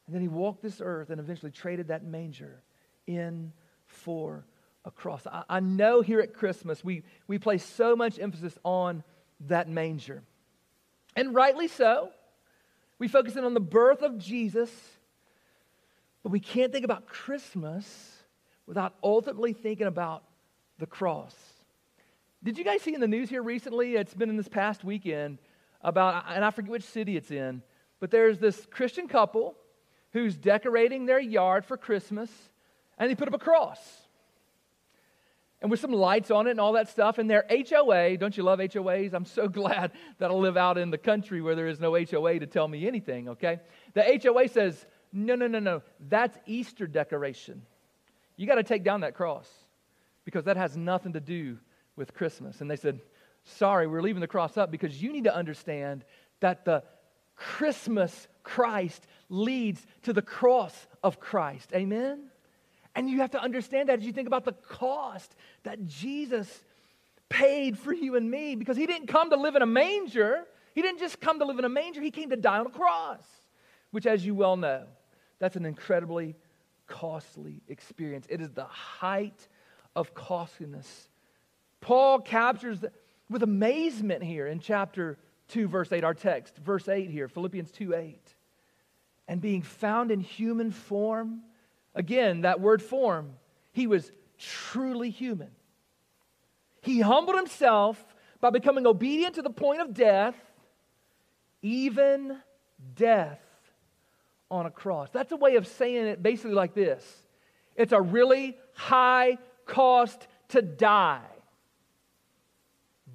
And 0.07 0.15
then 0.15 0.21
he 0.21 0.29
walked 0.29 0.61
this 0.61 0.81
earth 0.83 1.09
and 1.09 1.19
eventually 1.19 1.51
traded 1.51 1.89
that 1.89 2.03
manger 2.03 2.63
in 3.05 3.51
for 3.85 4.45
a 4.85 4.91
cross. 4.91 5.25
I, 5.27 5.43
I 5.49 5.59
know 5.59 6.01
here 6.01 6.19
at 6.19 6.33
Christmas 6.33 6.83
we, 6.83 7.03
we 7.27 7.37
place 7.37 7.63
so 7.63 7.95
much 7.95 8.19
emphasis 8.19 8.57
on 8.63 9.03
that 9.47 9.69
manger. 9.69 10.23
And 11.15 11.35
rightly 11.35 11.67
so. 11.67 12.09
We 12.99 13.07
focus 13.07 13.35
in 13.35 13.43
on 13.43 13.55
the 13.55 13.59
birth 13.59 14.03
of 14.03 14.19
Jesus, 14.19 14.69
but 16.21 16.31
we 16.31 16.39
can't 16.39 16.71
think 16.71 16.85
about 16.85 17.07
Christmas 17.07 18.17
without 18.67 18.93
ultimately 19.03 19.53
thinking 19.53 19.87
about 19.87 20.23
the 20.77 20.85
cross. 20.85 21.35
Did 22.43 22.57
you 22.57 22.63
guys 22.63 22.81
see 22.81 22.93
in 22.93 23.01
the 23.01 23.07
news 23.07 23.29
here 23.29 23.41
recently? 23.41 23.95
It's 23.95 24.13
been 24.13 24.29
in 24.29 24.37
this 24.37 24.47
past 24.47 24.83
weekend 24.83 25.39
about, 25.81 26.25
and 26.29 26.45
I 26.45 26.51
forget 26.51 26.71
which 26.71 26.83
city 26.83 27.17
it's 27.17 27.31
in, 27.31 27.63
but 27.99 28.11
there's 28.11 28.37
this 28.37 28.67
Christian 28.69 29.07
couple 29.07 29.55
who's 30.13 30.35
decorating 30.35 31.05
their 31.05 31.19
yard 31.19 31.65
for 31.65 31.77
Christmas, 31.77 32.29
and 32.97 33.09
they 33.09 33.15
put 33.15 33.27
up 33.27 33.33
a 33.33 33.39
cross. 33.39 33.79
And 35.61 35.69
with 35.69 35.79
some 35.79 35.91
lights 35.91 36.31
on 36.31 36.47
it 36.47 36.51
and 36.51 36.59
all 36.59 36.73
that 36.73 36.89
stuff, 36.89 37.19
and 37.19 37.29
their 37.29 37.45
HOA, 37.49 38.17
don't 38.17 38.35
you 38.35 38.41
love 38.41 38.59
HOAs? 38.59 39.13
I'm 39.13 39.25
so 39.25 39.47
glad 39.47 39.91
that 40.17 40.31
I 40.31 40.33
live 40.33 40.57
out 40.57 40.77
in 40.77 40.89
the 40.89 40.97
country 40.97 41.41
where 41.41 41.55
there 41.55 41.67
is 41.67 41.79
no 41.79 41.93
HOA 41.93 42.39
to 42.39 42.47
tell 42.47 42.67
me 42.67 42.87
anything, 42.87 43.29
okay? 43.29 43.59
The 43.93 44.19
HOA 44.23 44.47
says, 44.47 44.85
no, 45.13 45.35
no, 45.35 45.47
no, 45.47 45.59
no, 45.59 45.81
that's 46.09 46.37
Easter 46.47 46.87
decoration. 46.87 47.61
You 48.37 48.47
got 48.47 48.55
to 48.55 48.63
take 48.63 48.83
down 48.83 49.01
that 49.01 49.13
cross 49.13 49.47
because 50.25 50.45
that 50.45 50.57
has 50.57 50.75
nothing 50.75 51.13
to 51.13 51.19
do 51.19 51.57
with 51.95 52.13
Christmas. 52.13 52.61
And 52.61 52.71
they 52.71 52.75
said, 52.75 53.01
sorry, 53.43 53.85
we're 53.85 54.01
leaving 54.01 54.21
the 54.21 54.27
cross 54.27 54.57
up 54.57 54.71
because 54.71 55.01
you 55.01 55.13
need 55.13 55.25
to 55.25 55.35
understand 55.35 56.05
that 56.39 56.65
the 56.65 56.83
Christmas 57.35 58.27
Christ 58.41 59.05
leads 59.29 59.85
to 60.03 60.13
the 60.13 60.21
cross 60.23 60.87
of 61.03 61.19
Christ. 61.19 61.71
Amen? 61.75 62.30
And 62.95 63.09
you 63.09 63.19
have 63.19 63.31
to 63.31 63.41
understand 63.41 63.89
that 63.89 63.99
as 63.99 64.05
you 64.05 64.11
think 64.11 64.27
about 64.27 64.45
the 64.45 64.51
cost 64.51 65.35
that 65.63 65.85
Jesus 65.85 66.63
paid 67.29 67.77
for 67.77 67.93
you 67.93 68.15
and 68.15 68.29
me 68.29 68.55
because 68.55 68.75
he 68.75 68.85
didn't 68.85 69.07
come 69.07 69.29
to 69.29 69.37
live 69.37 69.55
in 69.55 69.61
a 69.61 69.67
manger. 69.67 70.43
He 70.75 70.81
didn't 70.81 70.99
just 70.99 71.19
come 71.21 71.39
to 71.39 71.45
live 71.45 71.59
in 71.59 71.65
a 71.65 71.69
manger, 71.69 72.01
he 72.01 72.11
came 72.11 72.29
to 72.29 72.35
die 72.35 72.59
on 72.59 72.67
a 72.67 72.69
cross, 72.69 73.25
which, 73.91 74.05
as 74.05 74.25
you 74.25 74.35
well 74.35 74.57
know, 74.57 74.85
that's 75.39 75.55
an 75.55 75.65
incredibly 75.65 76.35
costly 76.87 77.61
experience. 77.67 78.27
It 78.29 78.41
is 78.41 78.51
the 78.51 78.65
height 78.65 79.47
of 79.95 80.13
costliness. 80.13 81.09
Paul 81.79 82.19
captures 82.19 82.81
the, 82.81 82.91
with 83.29 83.43
amazement 83.43 84.23
here 84.23 84.47
in 84.47 84.59
chapter 84.59 85.17
2, 85.49 85.67
verse 85.67 85.91
8, 85.91 86.03
our 86.03 86.13
text, 86.13 86.57
verse 86.57 86.87
8 86.87 87.09
here, 87.09 87.27
Philippians 87.27 87.71
2 87.71 87.93
8. 87.95 88.35
And 89.27 89.41
being 89.41 89.61
found 89.61 90.11
in 90.11 90.19
human 90.19 90.71
form, 90.71 91.41
again, 91.95 92.41
that 92.41 92.59
word 92.59 92.81
form, 92.81 93.33
he 93.71 93.87
was 93.87 94.11
truly 94.37 95.09
human. 95.09 95.51
He 96.81 97.01
humbled 97.01 97.35
himself 97.35 98.03
by 98.39 98.49
becoming 98.49 98.87
obedient 98.87 99.35
to 99.35 99.41
the 99.41 99.49
point 99.49 99.81
of 99.81 99.93
death, 99.93 100.35
even 101.61 102.37
death 102.95 103.39
on 104.49 104.65
a 104.65 104.71
cross. 104.71 105.09
That's 105.11 105.31
a 105.31 105.37
way 105.37 105.55
of 105.55 105.67
saying 105.67 106.07
it 106.07 106.23
basically 106.23 106.53
like 106.53 106.73
this 106.73 107.05
it's 107.75 107.93
a 107.93 108.01
really 108.01 108.57
high 108.73 109.37
cost 109.65 110.27
to 110.49 110.61
die 110.61 111.21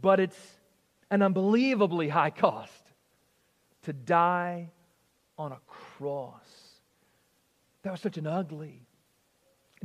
but 0.00 0.21
it's 0.21 0.38
an 1.11 1.23
unbelievably 1.23 2.09
high 2.09 2.30
cost 2.30 2.92
to 3.83 3.92
die 3.92 4.71
on 5.38 5.52
a 5.52 5.59
cross. 5.66 6.46
That 7.87 7.93
was 7.93 8.00
such 8.00 8.19
an 8.19 8.26
ugly, 8.26 8.83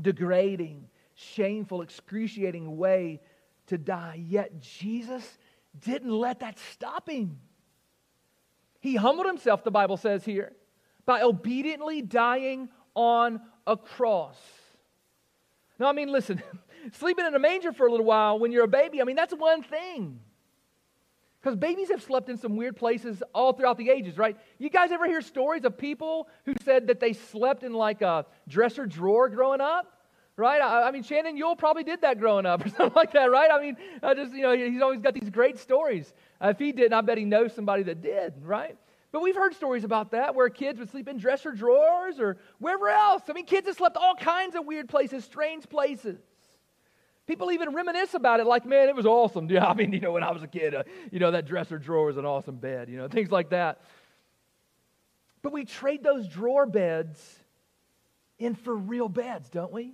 degrading, 0.02 0.88
shameful, 1.14 1.84
excruciating 1.84 2.76
way 2.76 3.22
to 3.68 3.78
die. 3.78 4.24
Yet 4.28 4.60
Jesus 4.60 5.38
didn't 5.80 6.10
let 6.10 6.40
that 6.40 6.58
stop 6.72 7.08
him. 7.08 7.38
He 8.80 8.96
humbled 8.96 9.28
himself, 9.28 9.64
the 9.64 9.70
Bible 9.70 9.98
says 9.98 10.26
here, 10.26 10.54
by 11.06 11.22
obediently 11.22 12.02
dying 12.02 12.70
on 12.96 13.40
a 13.68 13.78
cross. 13.78 14.40
Now, 15.78 15.86
I 15.86 15.92
mean, 15.92 16.12
listen, 16.12 16.42
sleeping 16.94 17.28
in 17.28 17.36
a 17.36 17.40
manger 17.40 17.72
for 17.72 17.86
a 17.86 17.92
little 17.92 18.08
while 18.08 18.40
when 18.40 18.52
you're 18.52 18.64
a 18.64 18.68
baby, 18.68 19.00
I 19.00 19.04
mean, 19.04 19.16
that's 19.16 19.36
one 19.36 19.62
thing. 19.62 20.22
Because 21.42 21.58
babies 21.58 21.90
have 21.90 22.04
slept 22.04 22.30
in 22.30 22.38
some 22.38 22.56
weird 22.56 22.76
places 22.76 23.24
all 23.34 23.54
throughout 23.54 23.78
the 23.78 23.90
ages, 23.90 24.18
right? 24.18 24.38
You 24.60 24.70
guys 24.70 24.92
ever 24.92 25.08
hear 25.08 25.22
stories 25.22 25.66
of 25.66 25.76
people 25.76 26.28
who 26.46 26.54
said 26.64 26.88
that 26.88 27.00
they 27.00 27.14
slept 27.14 27.64
in 27.64 27.74
like 27.74 28.04
a 28.04 28.28
dresser 28.48 28.86
drawer 28.86 29.28
growing 29.28 29.62
up? 29.62 29.92
Right? 30.38 30.62
I, 30.62 30.88
I 30.88 30.92
mean, 30.92 31.04
Shannon 31.04 31.36
Yule 31.36 31.56
probably 31.56 31.84
did 31.84 32.02
that 32.02 32.20
growing 32.20 32.46
up 32.46 32.64
or 32.66 32.70
something 32.70 32.94
like 32.96 33.14
that, 33.14 33.32
right? 33.32 33.50
I 33.52 33.60
mean, 33.60 33.76
I 34.04 34.14
just, 34.14 34.34
you 34.34 34.44
know, 34.44 34.56
he's 34.56 34.82
always 34.82 35.02
got 35.02 35.16
these 35.16 35.30
great 35.30 35.58
stories. 35.58 36.14
If 36.40 36.60
he 36.60 36.72
didn't, 36.72 36.94
I 36.94 37.02
bet 37.02 37.18
he 37.18 37.26
knows 37.26 37.54
somebody 37.54 37.84
that 37.84 38.02
did, 38.02 38.34
right? 38.44 38.78
But 39.12 39.24
we've 39.24 39.36
heard 39.36 39.56
stories 39.56 39.84
about 39.84 40.12
that 40.12 40.36
where 40.36 40.48
kids 40.50 40.80
would 40.80 40.90
sleep 40.90 41.08
in 41.08 41.18
dresser 41.18 41.52
drawers 41.52 42.20
or 42.20 42.38
wherever 42.60 42.88
else. 42.88 43.24
I 43.30 43.34
mean, 43.34 43.46
kids 43.46 43.68
have 43.68 43.76
slept 43.76 43.98
all 43.98 44.16
kinds 44.16 44.56
of 44.56 44.66
weird 44.66 44.88
places, 44.88 45.26
strange 45.26 45.68
places. 45.68 46.20
People 47.32 47.54
even 47.54 47.74
reminisce 47.74 48.14
about 48.14 48.42
it 48.42 48.46
like, 48.46 48.66
man, 48.66 48.90
it 48.90 48.96
was 48.96 49.06
awesome. 49.06 49.50
Yeah, 49.50 49.66
I 49.66 49.74
mean, 49.74 49.94
you 49.94 50.02
know, 50.02 50.12
when 50.12 50.22
I 50.22 50.32
was 50.32 50.44
a 50.44 50.50
kid, 50.50 50.76
uh, 50.76 50.84
you 51.14 51.20
know, 51.20 51.32
that 51.32 51.46
dresser 51.46 51.78
drawer 51.78 52.08
was 52.08 52.18
an 52.18 52.26
awesome 52.26 52.58
bed, 52.58 52.90
you 52.90 52.98
know, 52.98 53.08
things 53.08 53.32
like 53.32 53.52
that. 53.52 53.80
But 55.42 55.54
we 55.54 55.64
trade 55.64 56.04
those 56.04 56.28
drawer 56.28 56.66
beds 56.66 57.40
in 58.38 58.54
for 58.54 58.76
real 58.76 59.08
beds, 59.08 59.50
don't 59.50 59.72
we? 59.72 59.94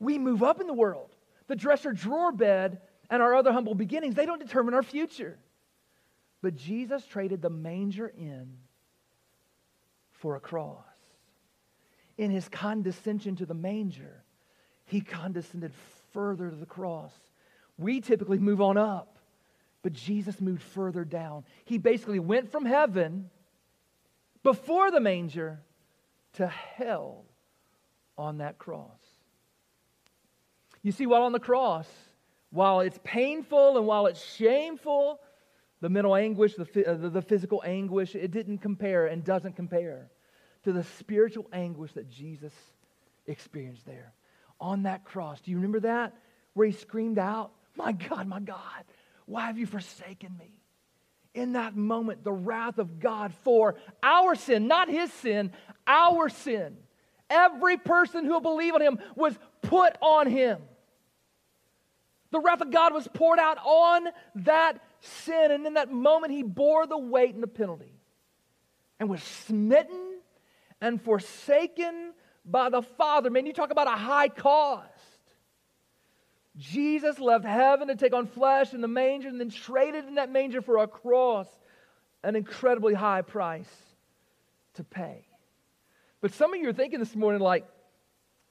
We 0.00 0.16
move 0.16 0.42
up 0.42 0.58
in 0.58 0.66
the 0.66 0.72
world. 0.72 1.14
The 1.48 1.54
dresser 1.54 1.92
drawer 1.92 2.32
bed 2.32 2.80
and 3.10 3.20
our 3.20 3.34
other 3.34 3.52
humble 3.52 3.74
beginnings, 3.74 4.14
they 4.14 4.24
don't 4.24 4.40
determine 4.40 4.72
our 4.72 4.82
future. 4.82 5.38
But 6.40 6.56
Jesus 6.56 7.04
traded 7.04 7.42
the 7.42 7.50
manger 7.50 8.08
in 8.08 8.54
for 10.12 10.34
a 10.34 10.40
cross. 10.40 10.78
In 12.16 12.30
his 12.30 12.48
condescension 12.48 13.36
to 13.36 13.44
the 13.44 13.52
manger, 13.52 14.24
he 14.86 15.02
condescended 15.02 15.72
further 16.18 16.50
to 16.50 16.56
the 16.56 16.66
cross. 16.66 17.12
We 17.76 18.00
typically 18.00 18.38
move 18.38 18.60
on 18.60 18.76
up, 18.76 19.20
but 19.82 19.92
Jesus 19.92 20.40
moved 20.40 20.62
further 20.62 21.04
down. 21.04 21.44
He 21.64 21.78
basically 21.78 22.18
went 22.18 22.50
from 22.50 22.64
heaven 22.64 23.30
before 24.42 24.90
the 24.90 24.98
manger 24.98 25.60
to 26.32 26.48
hell 26.48 27.24
on 28.16 28.38
that 28.38 28.58
cross. 28.58 28.98
You 30.82 30.90
see, 30.90 31.06
while 31.06 31.22
on 31.22 31.30
the 31.30 31.38
cross, 31.38 31.86
while 32.50 32.80
it's 32.80 32.98
painful 33.04 33.76
and 33.76 33.86
while 33.86 34.06
it's 34.06 34.34
shameful, 34.34 35.20
the 35.80 35.88
mental 35.88 36.16
anguish, 36.16 36.56
the, 36.56 36.84
uh, 36.84 37.10
the 37.10 37.22
physical 37.22 37.62
anguish, 37.64 38.16
it 38.16 38.32
didn't 38.32 38.58
compare 38.58 39.06
and 39.06 39.22
doesn't 39.22 39.54
compare 39.54 40.10
to 40.64 40.72
the 40.72 40.82
spiritual 40.82 41.46
anguish 41.52 41.92
that 41.92 42.10
Jesus 42.10 42.52
experienced 43.28 43.86
there 43.86 44.14
on 44.60 44.84
that 44.84 45.04
cross. 45.04 45.40
Do 45.40 45.50
you 45.50 45.56
remember 45.56 45.80
that? 45.80 46.14
Where 46.54 46.66
he 46.66 46.72
screamed 46.72 47.18
out, 47.18 47.52
My 47.76 47.92
God, 47.92 48.26
my 48.26 48.40
God, 48.40 48.84
why 49.26 49.46
have 49.46 49.58
you 49.58 49.66
forsaken 49.66 50.36
me? 50.38 50.52
In 51.34 51.52
that 51.52 51.76
moment, 51.76 52.24
the 52.24 52.32
wrath 52.32 52.78
of 52.78 52.98
God 52.98 53.32
for 53.42 53.76
our 54.02 54.34
sin, 54.34 54.66
not 54.66 54.88
his 54.88 55.12
sin, 55.12 55.52
our 55.86 56.28
sin. 56.28 56.76
Every 57.30 57.76
person 57.76 58.24
who 58.24 58.40
believed 58.40 58.72
believe 58.72 58.74
on 58.74 58.80
him 58.80 58.98
was 59.14 59.38
put 59.62 59.96
on 60.00 60.26
him. 60.26 60.58
The 62.30 62.40
wrath 62.40 62.60
of 62.60 62.70
God 62.70 62.92
was 62.92 63.08
poured 63.08 63.38
out 63.38 63.58
on 63.64 64.08
that 64.36 64.82
sin. 65.00 65.50
And 65.50 65.66
in 65.66 65.74
that 65.74 65.90
moment, 65.90 66.32
he 66.32 66.42
bore 66.42 66.86
the 66.86 66.98
weight 66.98 67.34
and 67.34 67.42
the 67.42 67.48
penalty 67.48 67.92
and 69.00 69.08
was 69.08 69.22
smitten 69.22 70.18
and 70.80 71.00
forsaken 71.00 72.12
by 72.44 72.70
the 72.70 72.82
Father. 72.82 73.30
Man, 73.30 73.46
you 73.46 73.52
talk 73.52 73.70
about 73.70 73.86
a 73.86 73.96
high 73.96 74.28
cost. 74.28 74.86
Jesus 76.56 77.20
left 77.20 77.44
heaven 77.44 77.88
to 77.88 77.94
take 77.94 78.12
on 78.12 78.26
flesh 78.26 78.74
in 78.74 78.80
the 78.80 78.88
manger 78.88 79.28
and 79.28 79.38
then 79.38 79.50
traded 79.50 80.06
in 80.06 80.16
that 80.16 80.30
manger 80.30 80.60
for 80.60 80.78
a 80.78 80.88
cross, 80.88 81.46
an 82.24 82.34
incredibly 82.34 82.94
high 82.94 83.22
price 83.22 83.70
to 84.74 84.82
pay. 84.82 85.24
But 86.20 86.32
some 86.32 86.52
of 86.52 86.60
you 86.60 86.68
are 86.68 86.72
thinking 86.72 86.98
this 86.98 87.14
morning, 87.14 87.40
like, 87.40 87.64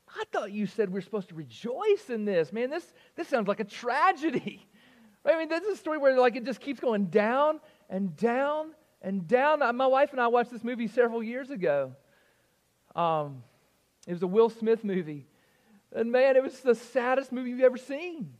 I 0.07 0.23
thought 0.31 0.53
you 0.53 0.67
said 0.67 0.89
we 0.89 0.99
are 0.99 1.03
supposed 1.03 1.29
to 1.29 1.35
rejoice 1.35 2.09
in 2.09 2.23
this. 2.23 2.53
Man, 2.53 2.69
this, 2.69 2.93
this 3.15 3.27
sounds 3.27 3.47
like 3.47 3.59
a 3.59 3.65
tragedy. 3.65 4.65
I 5.25 5.37
mean, 5.37 5.49
this 5.49 5.63
is 5.63 5.73
a 5.73 5.77
story 5.77 5.97
where 5.97 6.17
like 6.17 6.37
it 6.37 6.45
just 6.45 6.61
keeps 6.61 6.79
going 6.79 7.07
down 7.07 7.59
and 7.89 8.15
down 8.15 8.71
and 9.01 9.27
down. 9.27 9.59
My 9.75 9.87
wife 9.87 10.11
and 10.11 10.21
I 10.21 10.27
watched 10.27 10.51
this 10.51 10.63
movie 10.63 10.87
several 10.87 11.21
years 11.21 11.49
ago. 11.49 11.93
Um, 12.95 13.43
it 14.07 14.13
was 14.13 14.23
a 14.23 14.27
Will 14.27 14.49
Smith 14.49 14.83
movie. 14.83 15.27
And 15.93 16.11
man, 16.11 16.35
it 16.35 16.43
was 16.43 16.59
the 16.61 16.75
saddest 16.75 17.31
movie 17.31 17.51
you've 17.51 17.61
ever 17.61 17.77
seen. 17.77 18.33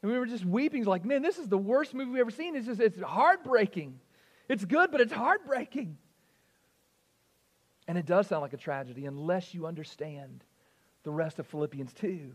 And 0.00 0.10
we 0.10 0.18
were 0.18 0.26
just 0.26 0.44
weeping, 0.44 0.84
like, 0.84 1.04
man, 1.04 1.22
this 1.22 1.38
is 1.38 1.48
the 1.48 1.58
worst 1.58 1.94
movie 1.94 2.10
we've 2.10 2.20
ever 2.20 2.30
seen. 2.30 2.56
It's 2.56 2.66
just, 2.66 2.80
it's 2.80 3.00
heartbreaking. 3.00 4.00
It's 4.48 4.64
good, 4.64 4.90
but 4.90 5.00
it's 5.00 5.12
heartbreaking. 5.12 5.96
And 7.86 7.98
it 7.98 8.06
does 8.06 8.28
sound 8.28 8.42
like 8.42 8.52
a 8.52 8.58
tragedy 8.58 9.06
unless 9.06 9.54
you 9.54 9.66
understand 9.66 10.44
the 11.02 11.10
rest 11.10 11.38
of 11.38 11.46
Philippians 11.46 11.92
2. 11.94 12.32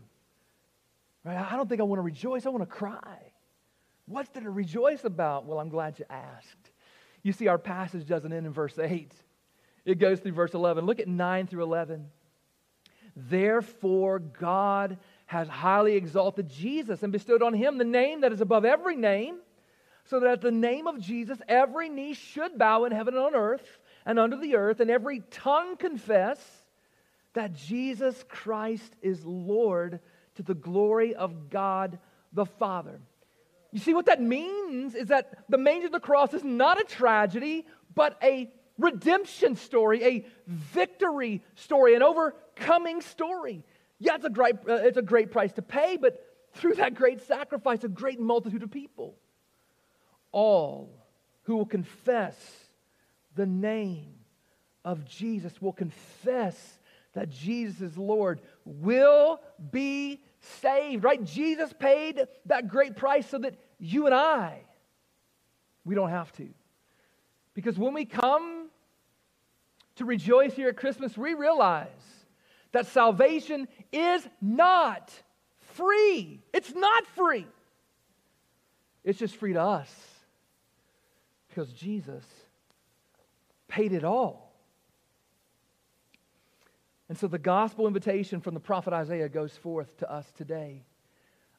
Right? 1.24 1.36
I 1.36 1.56
don't 1.56 1.68
think 1.68 1.80
I 1.80 1.84
want 1.84 1.98
to 1.98 2.04
rejoice, 2.04 2.46
I 2.46 2.50
want 2.50 2.62
to 2.62 2.74
cry. 2.74 3.32
What's 4.06 4.30
there 4.30 4.42
to 4.42 4.50
rejoice 4.50 5.04
about? 5.04 5.44
Well, 5.44 5.58
I'm 5.58 5.68
glad 5.68 5.98
you 5.98 6.06
asked. 6.08 6.70
You 7.22 7.32
see, 7.32 7.48
our 7.48 7.58
passage 7.58 8.06
doesn't 8.06 8.32
end 8.32 8.46
in 8.46 8.52
verse 8.52 8.78
8, 8.78 9.12
it 9.84 9.98
goes 9.98 10.20
through 10.20 10.32
verse 10.32 10.54
11. 10.54 10.86
Look 10.86 11.00
at 11.00 11.08
9 11.08 11.46
through 11.46 11.62
11. 11.62 12.08
Therefore, 13.18 14.20
God 14.20 14.98
has 15.26 15.48
highly 15.48 15.96
exalted 15.96 16.48
Jesus 16.48 17.02
and 17.02 17.12
bestowed 17.12 17.42
on 17.42 17.52
him 17.52 17.76
the 17.76 17.84
name 17.84 18.20
that 18.20 18.32
is 18.32 18.40
above 18.40 18.64
every 18.64 18.96
name, 18.96 19.38
so 20.04 20.20
that 20.20 20.30
at 20.30 20.40
the 20.40 20.52
name 20.52 20.86
of 20.86 21.00
Jesus 21.00 21.38
every 21.48 21.88
knee 21.88 22.14
should 22.14 22.56
bow 22.56 22.84
in 22.84 22.92
heaven 22.92 23.14
and 23.14 23.24
on 23.24 23.34
earth 23.34 23.78
and 24.06 24.18
under 24.18 24.36
the 24.36 24.54
earth, 24.54 24.80
and 24.80 24.90
every 24.90 25.22
tongue 25.30 25.76
confess 25.76 26.38
that 27.34 27.54
Jesus 27.54 28.24
Christ 28.28 28.94
is 29.02 29.24
Lord 29.24 30.00
to 30.36 30.42
the 30.42 30.54
glory 30.54 31.14
of 31.14 31.50
God 31.50 31.98
the 32.32 32.46
Father. 32.46 33.00
You 33.72 33.80
see, 33.80 33.92
what 33.94 34.06
that 34.06 34.22
means 34.22 34.94
is 34.94 35.08
that 35.08 35.44
the 35.48 35.58
manger 35.58 35.86
of 35.86 35.92
the 35.92 36.00
cross 36.00 36.32
is 36.32 36.44
not 36.44 36.80
a 36.80 36.84
tragedy, 36.84 37.66
but 37.94 38.16
a 38.22 38.48
redemption 38.78 39.56
story, 39.56 40.04
a 40.04 40.26
victory 40.46 41.42
story, 41.56 41.94
an 41.94 42.02
overcoming 42.02 43.00
story. 43.00 43.64
Yeah, 43.98 44.14
it's 44.14 44.24
a 44.24 44.30
great, 44.30 44.56
uh, 44.68 44.74
it's 44.74 44.96
a 44.96 45.02
great 45.02 45.30
price 45.30 45.52
to 45.54 45.62
pay, 45.62 45.96
but 45.96 46.24
through 46.54 46.74
that 46.74 46.94
great 46.94 47.20
sacrifice, 47.26 47.84
a 47.84 47.88
great 47.88 48.20
multitude 48.20 48.62
of 48.62 48.70
people, 48.70 49.16
all 50.32 51.06
who 51.42 51.56
will 51.56 51.66
confess 51.66 52.36
the 53.34 53.46
name 53.46 54.14
of 54.84 55.04
Jesus, 55.04 55.60
will 55.60 55.72
confess 55.72 56.78
that 57.14 57.30
Jesus 57.30 57.80
is 57.80 57.98
Lord, 57.98 58.40
will 58.64 59.40
be 59.70 60.20
saved, 60.40 61.04
right? 61.04 61.22
Jesus 61.22 61.72
paid 61.72 62.26
that 62.46 62.68
great 62.68 62.96
price 62.96 63.28
so 63.28 63.38
that 63.38 63.54
you 63.78 64.06
and 64.06 64.14
I, 64.14 64.62
we 65.84 65.94
don't 65.94 66.10
have 66.10 66.30
to. 66.32 66.48
Because 67.54 67.78
when 67.78 67.94
we 67.94 68.04
come 68.04 68.57
to 69.98 70.04
rejoice 70.04 70.54
here 70.54 70.68
at 70.68 70.76
Christmas, 70.76 71.16
we 71.16 71.34
realize 71.34 71.86
that 72.72 72.86
salvation 72.86 73.68
is 73.92 74.26
not 74.40 75.12
free. 75.74 76.40
It's 76.52 76.74
not 76.74 77.06
free. 77.08 77.46
It's 79.04 79.18
just 79.18 79.36
free 79.36 79.52
to 79.52 79.62
us 79.62 79.90
because 81.48 81.72
Jesus 81.72 82.24
paid 83.68 83.92
it 83.92 84.04
all. 84.04 84.52
And 87.08 87.16
so 87.16 87.26
the 87.26 87.38
gospel 87.38 87.86
invitation 87.86 88.40
from 88.40 88.54
the 88.54 88.60
prophet 88.60 88.92
Isaiah 88.92 89.28
goes 89.28 89.56
forth 89.56 89.96
to 89.98 90.12
us 90.12 90.26
today. 90.36 90.84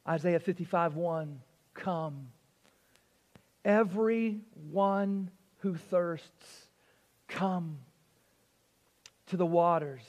Isaiah 0.08 0.40
55 0.40 0.94
1 0.94 1.40
Come. 1.74 2.28
Everyone 3.64 5.30
who 5.58 5.74
thirsts, 5.76 6.68
come 7.28 7.78
to 9.30 9.36
the 9.36 9.46
waters. 9.46 10.02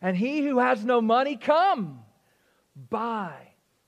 And 0.00 0.16
he 0.16 0.40
who 0.42 0.58
has 0.58 0.84
no 0.84 1.00
money, 1.00 1.36
come, 1.36 2.00
buy 2.90 3.34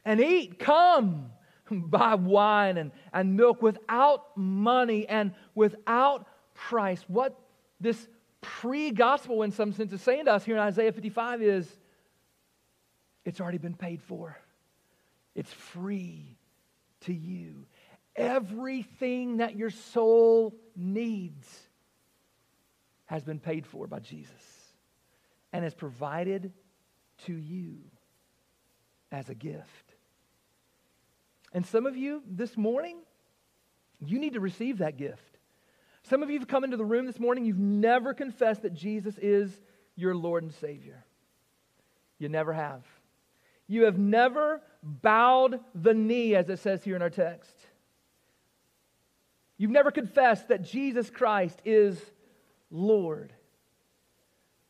and 0.04 0.20
eat. 0.20 0.58
Come, 0.58 1.30
buy 1.70 2.14
wine 2.14 2.76
and, 2.76 2.92
and 3.12 3.36
milk 3.36 3.62
without 3.62 4.36
money 4.36 5.08
and 5.08 5.32
without 5.54 6.26
price. 6.54 7.02
What 7.08 7.38
this 7.80 8.08
pre 8.40 8.90
gospel, 8.90 9.42
in 9.42 9.52
some 9.52 9.72
sense, 9.72 9.92
is 9.92 10.02
saying 10.02 10.26
to 10.26 10.32
us 10.32 10.44
here 10.44 10.56
in 10.56 10.62
Isaiah 10.62 10.92
55 10.92 11.42
is 11.42 11.68
it's 13.24 13.40
already 13.40 13.58
been 13.58 13.74
paid 13.74 14.02
for, 14.02 14.36
it's 15.34 15.52
free 15.52 16.36
to 17.02 17.12
you. 17.12 17.66
Everything 18.16 19.36
that 19.36 19.56
your 19.56 19.70
soul 19.70 20.54
needs 20.74 21.69
has 23.10 23.24
been 23.24 23.40
paid 23.40 23.66
for 23.66 23.88
by 23.88 23.98
Jesus 23.98 24.30
and 25.52 25.64
is 25.64 25.74
provided 25.74 26.52
to 27.26 27.34
you 27.34 27.78
as 29.10 29.28
a 29.28 29.34
gift. 29.34 29.96
And 31.52 31.66
some 31.66 31.86
of 31.86 31.96
you 31.96 32.22
this 32.24 32.56
morning, 32.56 32.98
you 33.98 34.20
need 34.20 34.34
to 34.34 34.40
receive 34.40 34.78
that 34.78 34.96
gift. 34.96 35.38
Some 36.04 36.22
of 36.22 36.30
you 36.30 36.38
have 36.38 36.46
come 36.46 36.62
into 36.62 36.76
the 36.76 36.84
room 36.84 37.04
this 37.04 37.18
morning, 37.18 37.44
you've 37.44 37.58
never 37.58 38.14
confessed 38.14 38.62
that 38.62 38.74
Jesus 38.74 39.18
is 39.20 39.60
your 39.96 40.14
Lord 40.14 40.44
and 40.44 40.54
Savior. 40.54 41.04
You 42.20 42.28
never 42.28 42.52
have. 42.52 42.84
You 43.66 43.86
have 43.86 43.98
never 43.98 44.62
bowed 44.84 45.58
the 45.74 45.94
knee, 45.94 46.36
as 46.36 46.48
it 46.48 46.60
says 46.60 46.84
here 46.84 46.94
in 46.94 47.02
our 47.02 47.10
text. 47.10 47.56
You've 49.58 49.72
never 49.72 49.90
confessed 49.90 50.46
that 50.46 50.62
Jesus 50.62 51.10
Christ 51.10 51.60
is 51.64 52.00
Lord. 52.70 53.32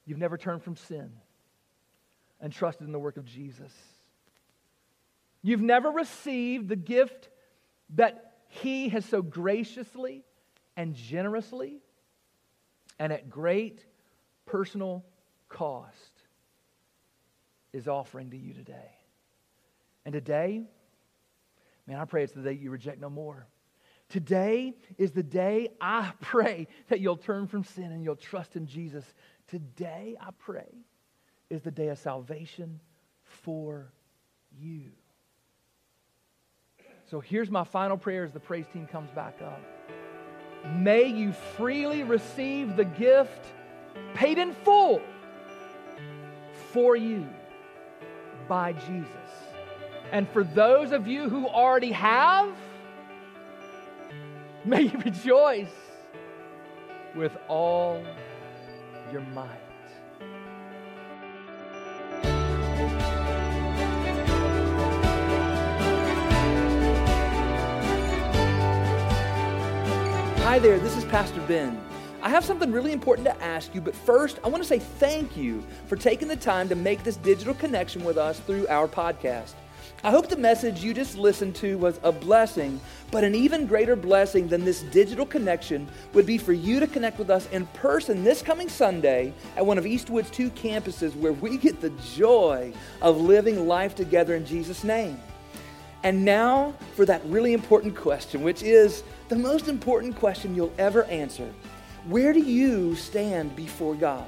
You've 0.05 0.19
never 0.19 0.39
turned 0.39 0.63
from 0.63 0.77
sin 0.77 1.13
and 2.41 2.53
trusted 2.53 2.87
in 2.87 2.93
the 2.93 2.99
work 2.99 3.17
of 3.17 3.25
Jesus. 3.25 3.73
You've 5.43 5.63
never 5.63 5.91
received 5.91 6.69
the 6.69 6.77
gift 6.77 7.29
that 7.95 8.35
He 8.49 8.89
has 8.91 9.05
so 9.05 9.23
graciously 9.23 10.25
and 10.77 10.95
generously 10.95 11.81
and 12.99 13.13
at 13.13 13.31
great 13.31 13.85
personal 14.45 15.05
cost 15.49 16.13
is 17.73 17.89
offering 17.89 18.31
to 18.31 18.37
you 18.37 18.53
today. 18.53 18.91
And 20.05 20.13
today, 20.13 20.65
man, 21.87 21.99
I 21.99 22.05
pray 22.05 22.25
it's 22.25 22.33
the 22.33 22.43
day 22.43 22.53
you 22.53 22.71
reject 22.71 23.01
no 23.01 23.09
more. 23.09 23.47
Today 24.11 24.75
is 24.99 25.12
the 25.12 25.23
day 25.23 25.70
I 25.81 26.12
pray 26.20 26.66
that 26.88 27.01
you'll 27.01 27.16
turn 27.16 27.46
from 27.46 27.64
sin 27.64 27.92
and 27.92 28.05
you'll 28.05 28.16
trust 28.16 28.57
in 28.57 28.66
Jesus. 28.66 29.05
Today, 29.49 30.16
I 30.20 30.31
pray, 30.38 30.68
is 31.49 31.62
the 31.62 31.70
day 31.70 31.88
of 31.88 31.99
salvation 31.99 32.81
for 33.23 33.92
you. 34.61 34.90
So 37.11 37.18
here's 37.20 37.51
my 37.51 37.64
final 37.64 37.96
prayer 37.96 38.25
as 38.25 38.33
the 38.33 38.40
praise 38.40 38.66
team 38.73 38.87
comes 38.87 39.11
back 39.11 39.40
up. 39.42 39.61
May 40.77 41.07
you 41.07 41.33
freely 41.33 42.03
receive 42.03 42.77
the 42.77 42.85
gift 42.85 43.46
paid 44.14 44.38
in 44.38 44.53
full 44.53 45.01
for 46.73 46.94
you 46.94 47.29
by 48.49 48.73
Jesus. 48.73 49.07
And 50.12 50.29
for 50.29 50.44
those 50.44 50.92
of 50.92 51.07
you 51.07 51.29
who 51.29 51.49
already 51.49 51.92
have, 51.92 52.53
may 54.64 54.83
you 54.83 54.99
rejoice 54.99 55.68
with 57.16 57.37
all 57.49 58.03
your 59.11 59.23
might. 59.23 59.49
Hi 70.42 70.59
there, 70.59 70.79
this 70.79 70.96
is 70.96 71.05
Pastor 71.05 71.40
Ben. 71.42 71.81
I 72.23 72.29
have 72.29 72.44
something 72.44 72.70
really 72.70 72.92
important 72.92 73.27
to 73.29 73.42
ask 73.42 73.75
you, 73.75 73.81
but 73.81 73.94
first, 73.94 74.40
I 74.44 74.49
want 74.49 74.62
to 74.62 74.68
say 74.68 74.79
thank 74.79 75.37
you 75.37 75.64
for 75.87 75.96
taking 75.96 76.29
the 76.29 76.37
time 76.37 76.68
to 76.68 76.75
make 76.75 77.03
this 77.03 77.16
digital 77.16 77.55
connection 77.55 78.05
with 78.05 78.18
us 78.18 78.40
through 78.40 78.68
our 78.68 78.87
podcast. 78.87 79.55
I 80.03 80.11
hope 80.11 80.29
the 80.29 80.37
message 80.37 80.83
you 80.83 80.95
just 80.95 81.16
listened 81.16 81.55
to 81.57 81.77
was 81.79 82.01
a 82.03 82.11
blessing, 82.11 82.81
but 83.11 83.25
an 83.25 83.35
even 83.35 83.66
greater 83.66 83.97
blessing 83.97 84.49
than 84.49 84.64
this 84.64 84.83
digital 84.83 85.27
connection 85.27 85.88
would 86.14 86.27
be 86.27 86.38
for 86.38 86.53
you 86.53 86.81
to 86.81 86.87
connect 86.87 87.19
with 87.19 87.31
us 87.31 87.49
in 87.51 87.66
person 87.66 88.25
this 88.25 88.43
coming 88.43 88.69
Sunday 88.69 89.33
at 89.57 89.66
one 89.66 89.79
of 89.79 89.87
Eastwood's 89.87 90.31
two 90.31 90.51
campuses 90.51 91.14
where 91.16 91.33
we 91.33 91.57
get 91.57 91.81
the 91.81 91.90
joy 92.14 92.73
of 93.03 93.21
living 93.21 93.66
life 93.66 93.95
together 93.95 94.35
in 94.35 94.47
Jesus' 94.47 94.85
name. 94.85 95.19
And 96.03 96.25
now 96.25 96.75
for 96.97 97.05
that 97.05 97.23
really 97.27 97.53
important 97.53 97.95
question, 97.95 98.43
which 98.43 98.62
is 98.62 99.03
the 99.29 99.37
most 99.37 99.69
important 99.69 100.16
question 100.16 100.55
you'll 100.55 100.73
ever 100.79 101.05
answer 101.05 101.53
Where 102.07 102.33
do 102.33 102.40
you 102.40 102.97
stand 102.97 103.55
before 103.55 103.95
God? 103.95 104.27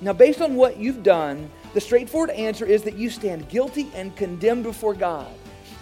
Now, 0.00 0.12
based 0.12 0.42
on 0.42 0.56
what 0.56 0.76
you've 0.76 1.02
done, 1.02 1.50
the 1.76 1.80
straightforward 1.82 2.30
answer 2.30 2.64
is 2.64 2.84
that 2.84 2.96
you 2.96 3.10
stand 3.10 3.50
guilty 3.50 3.90
and 3.94 4.16
condemned 4.16 4.62
before 4.62 4.94
God. 4.94 5.30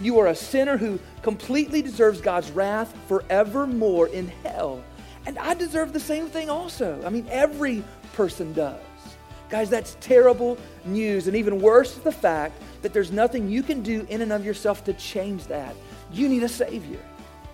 You 0.01 0.19
are 0.19 0.27
a 0.27 0.35
sinner 0.35 0.75
who 0.75 0.99
completely 1.21 1.81
deserves 1.81 2.19
God's 2.19 2.51
wrath 2.51 2.93
forevermore 3.07 4.09
in 4.09 4.27
hell. 4.43 4.83
And 5.25 5.39
I 5.39 5.53
deserve 5.53 5.93
the 5.93 5.99
same 6.01 6.27
thing 6.27 6.49
also. 6.49 7.01
I 7.05 7.09
mean, 7.09 7.25
every 7.31 7.81
person 8.11 8.51
does. 8.51 8.81
Guys, 9.47 9.69
that's 9.69 9.95
terrible 10.01 10.57
news. 10.83 11.27
And 11.27 11.37
even 11.37 11.61
worse 11.61 11.95
is 11.95 12.03
the 12.03 12.11
fact 12.11 12.61
that 12.81 12.91
there's 12.91 13.13
nothing 13.13 13.49
you 13.49 13.63
can 13.63 13.81
do 13.81 14.05
in 14.09 14.19
and 14.19 14.33
of 14.33 14.43
yourself 14.43 14.83
to 14.83 14.93
change 14.95 15.45
that. 15.45 15.77
You 16.11 16.27
need 16.27 16.43
a 16.43 16.49
Savior. 16.49 16.99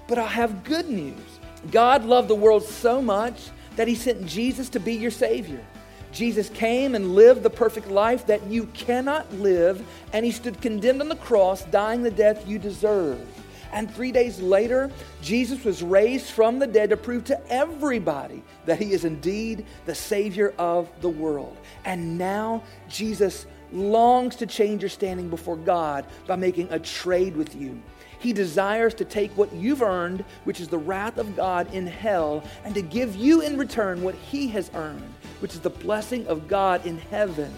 But 0.08 0.18
I 0.18 0.26
have 0.26 0.64
good 0.64 0.90
news. 0.90 1.22
God 1.70 2.06
loved 2.06 2.28
the 2.28 2.34
world 2.34 2.64
so 2.64 3.04
much 3.04 3.52
that 3.76 3.88
He 3.88 3.94
sent 3.94 4.26
Jesus 4.26 4.68
to 4.70 4.80
be 4.80 4.94
your 4.94 5.12
Savior. 5.12 5.64
Jesus 6.12 6.50
came 6.50 6.96
and 6.96 7.16
lived 7.16 7.44
the 7.44 7.50
perfect 7.50 7.88
life 7.88 8.26
that 8.28 8.46
you 8.48 8.66
cannot 8.68 9.32
live, 9.34 9.86
and 10.14 10.26
He 10.26 10.32
stood 10.32 10.62
condemned 10.62 11.02
on 11.02 11.10
the 11.10 11.16
cross, 11.16 11.64
dying 11.66 12.04
the 12.04 12.12
death 12.12 12.48
you 12.48 12.60
deserve. 12.60 13.26
And 13.74 13.94
three 13.94 14.12
days 14.12 14.40
later, 14.40 14.92
Jesus 15.22 15.64
was 15.64 15.82
raised 15.82 16.28
from 16.28 16.60
the 16.60 16.68
dead 16.68 16.90
to 16.90 16.98
prove 16.98 17.24
to 17.26 17.52
everybody 17.52 18.44
that 18.66 18.80
he 18.80 18.92
is 18.92 19.06
indeed 19.06 19.66
the 19.86 19.96
Savior 19.96 20.54
of 20.58 20.90
the 21.02 21.10
world. 21.10 21.56
And 21.86 22.18
now 22.18 22.64
Jesus 22.90 23.46
longs 23.72 24.36
to 24.38 24.46
change 24.46 24.82
your 24.82 24.90
standing 24.90 25.30
before 25.30 25.56
God 25.56 26.06
by 26.28 26.36
making 26.36 26.68
a 26.72 26.80
trade 26.80 27.38
with 27.38 27.56
you. 27.56 27.82
He 28.20 28.34
desires 28.34 28.94
to 28.96 29.06
take 29.06 29.32
what 29.38 29.52
you've 29.54 29.82
earned, 29.82 30.24
which 30.44 30.60
is 30.60 30.68
the 30.68 30.78
wrath 30.78 31.18
of 31.18 31.36
God 31.36 31.74
in 31.74 31.88
hell, 31.88 32.44
and 32.64 32.76
to 32.76 32.82
give 32.82 33.16
you 33.16 33.42
in 33.42 33.58
return 33.58 34.04
what 34.04 34.14
he 34.14 34.48
has 34.50 34.70
earned, 34.76 35.12
which 35.42 35.54
is 35.54 35.60
the 35.60 35.70
blessing 35.70 36.26
of 36.28 36.48
God 36.48 36.86
in 36.86 36.98
heaven. 36.98 37.54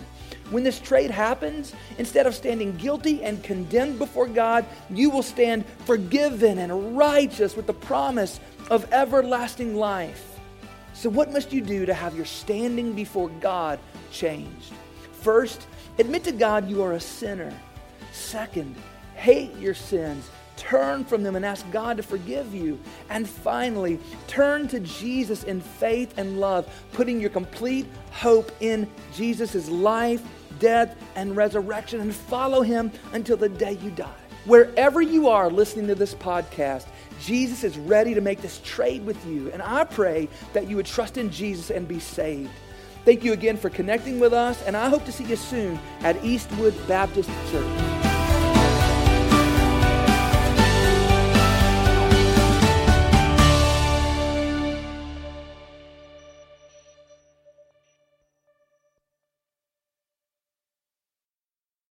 When 0.49 0.63
this 0.63 0.79
trade 0.79 1.11
happens, 1.11 1.73
instead 1.97 2.27
of 2.27 2.35
standing 2.35 2.75
guilty 2.77 3.23
and 3.23 3.43
condemned 3.43 3.97
before 3.97 4.27
God, 4.27 4.65
you 4.89 5.09
will 5.09 5.23
stand 5.23 5.65
forgiven 5.85 6.59
and 6.59 6.97
righteous 6.97 7.55
with 7.55 7.67
the 7.67 7.73
promise 7.73 8.39
of 8.69 8.91
everlasting 8.91 9.75
life. 9.75 10.39
So, 10.93 11.09
what 11.09 11.31
must 11.31 11.51
you 11.51 11.61
do 11.61 11.85
to 11.85 11.93
have 11.93 12.15
your 12.15 12.25
standing 12.25 12.93
before 12.93 13.29
God 13.29 13.79
changed? 14.11 14.73
First, 15.21 15.65
admit 15.97 16.23
to 16.25 16.31
God 16.31 16.69
you 16.69 16.83
are 16.83 16.93
a 16.93 16.99
sinner. 16.99 17.51
Second, 18.11 18.75
hate 19.15 19.55
your 19.57 19.73
sins. 19.73 20.29
Turn 20.55 21.03
from 21.03 21.23
them 21.23 21.35
and 21.35 21.45
ask 21.45 21.69
God 21.71 21.97
to 21.97 22.03
forgive 22.03 22.53
you. 22.53 22.79
And 23.09 23.27
finally, 23.27 23.99
turn 24.27 24.67
to 24.69 24.79
Jesus 24.79 25.43
in 25.43 25.61
faith 25.61 26.13
and 26.17 26.39
love, 26.39 26.67
putting 26.93 27.19
your 27.19 27.29
complete 27.29 27.87
hope 28.11 28.51
in 28.59 28.87
Jesus' 29.13 29.69
life, 29.69 30.21
death, 30.59 30.95
and 31.15 31.35
resurrection, 31.35 31.99
and 31.99 32.13
follow 32.13 32.61
him 32.61 32.91
until 33.13 33.37
the 33.37 33.49
day 33.49 33.73
you 33.81 33.91
die. 33.91 34.13
Wherever 34.45 35.01
you 35.01 35.29
are 35.29 35.49
listening 35.49 35.87
to 35.87 35.95
this 35.95 36.13
podcast, 36.13 36.85
Jesus 37.21 37.63
is 37.63 37.77
ready 37.77 38.13
to 38.13 38.21
make 38.21 38.41
this 38.41 38.59
trade 38.63 39.05
with 39.05 39.25
you. 39.25 39.49
And 39.51 39.61
I 39.61 39.85
pray 39.85 40.27
that 40.51 40.69
you 40.69 40.75
would 40.75 40.85
trust 40.85 41.17
in 41.17 41.31
Jesus 41.31 41.71
and 41.71 41.87
be 41.87 41.99
saved. 41.99 42.51
Thank 43.05 43.23
you 43.23 43.33
again 43.33 43.57
for 43.57 43.69
connecting 43.69 44.19
with 44.19 44.33
us, 44.33 44.61
and 44.63 44.77
I 44.77 44.89
hope 44.89 45.05
to 45.05 45.11
see 45.11 45.25
you 45.25 45.35
soon 45.35 45.79
at 46.01 46.23
Eastwood 46.23 46.75
Baptist 46.87 47.29
Church. 47.51 48.02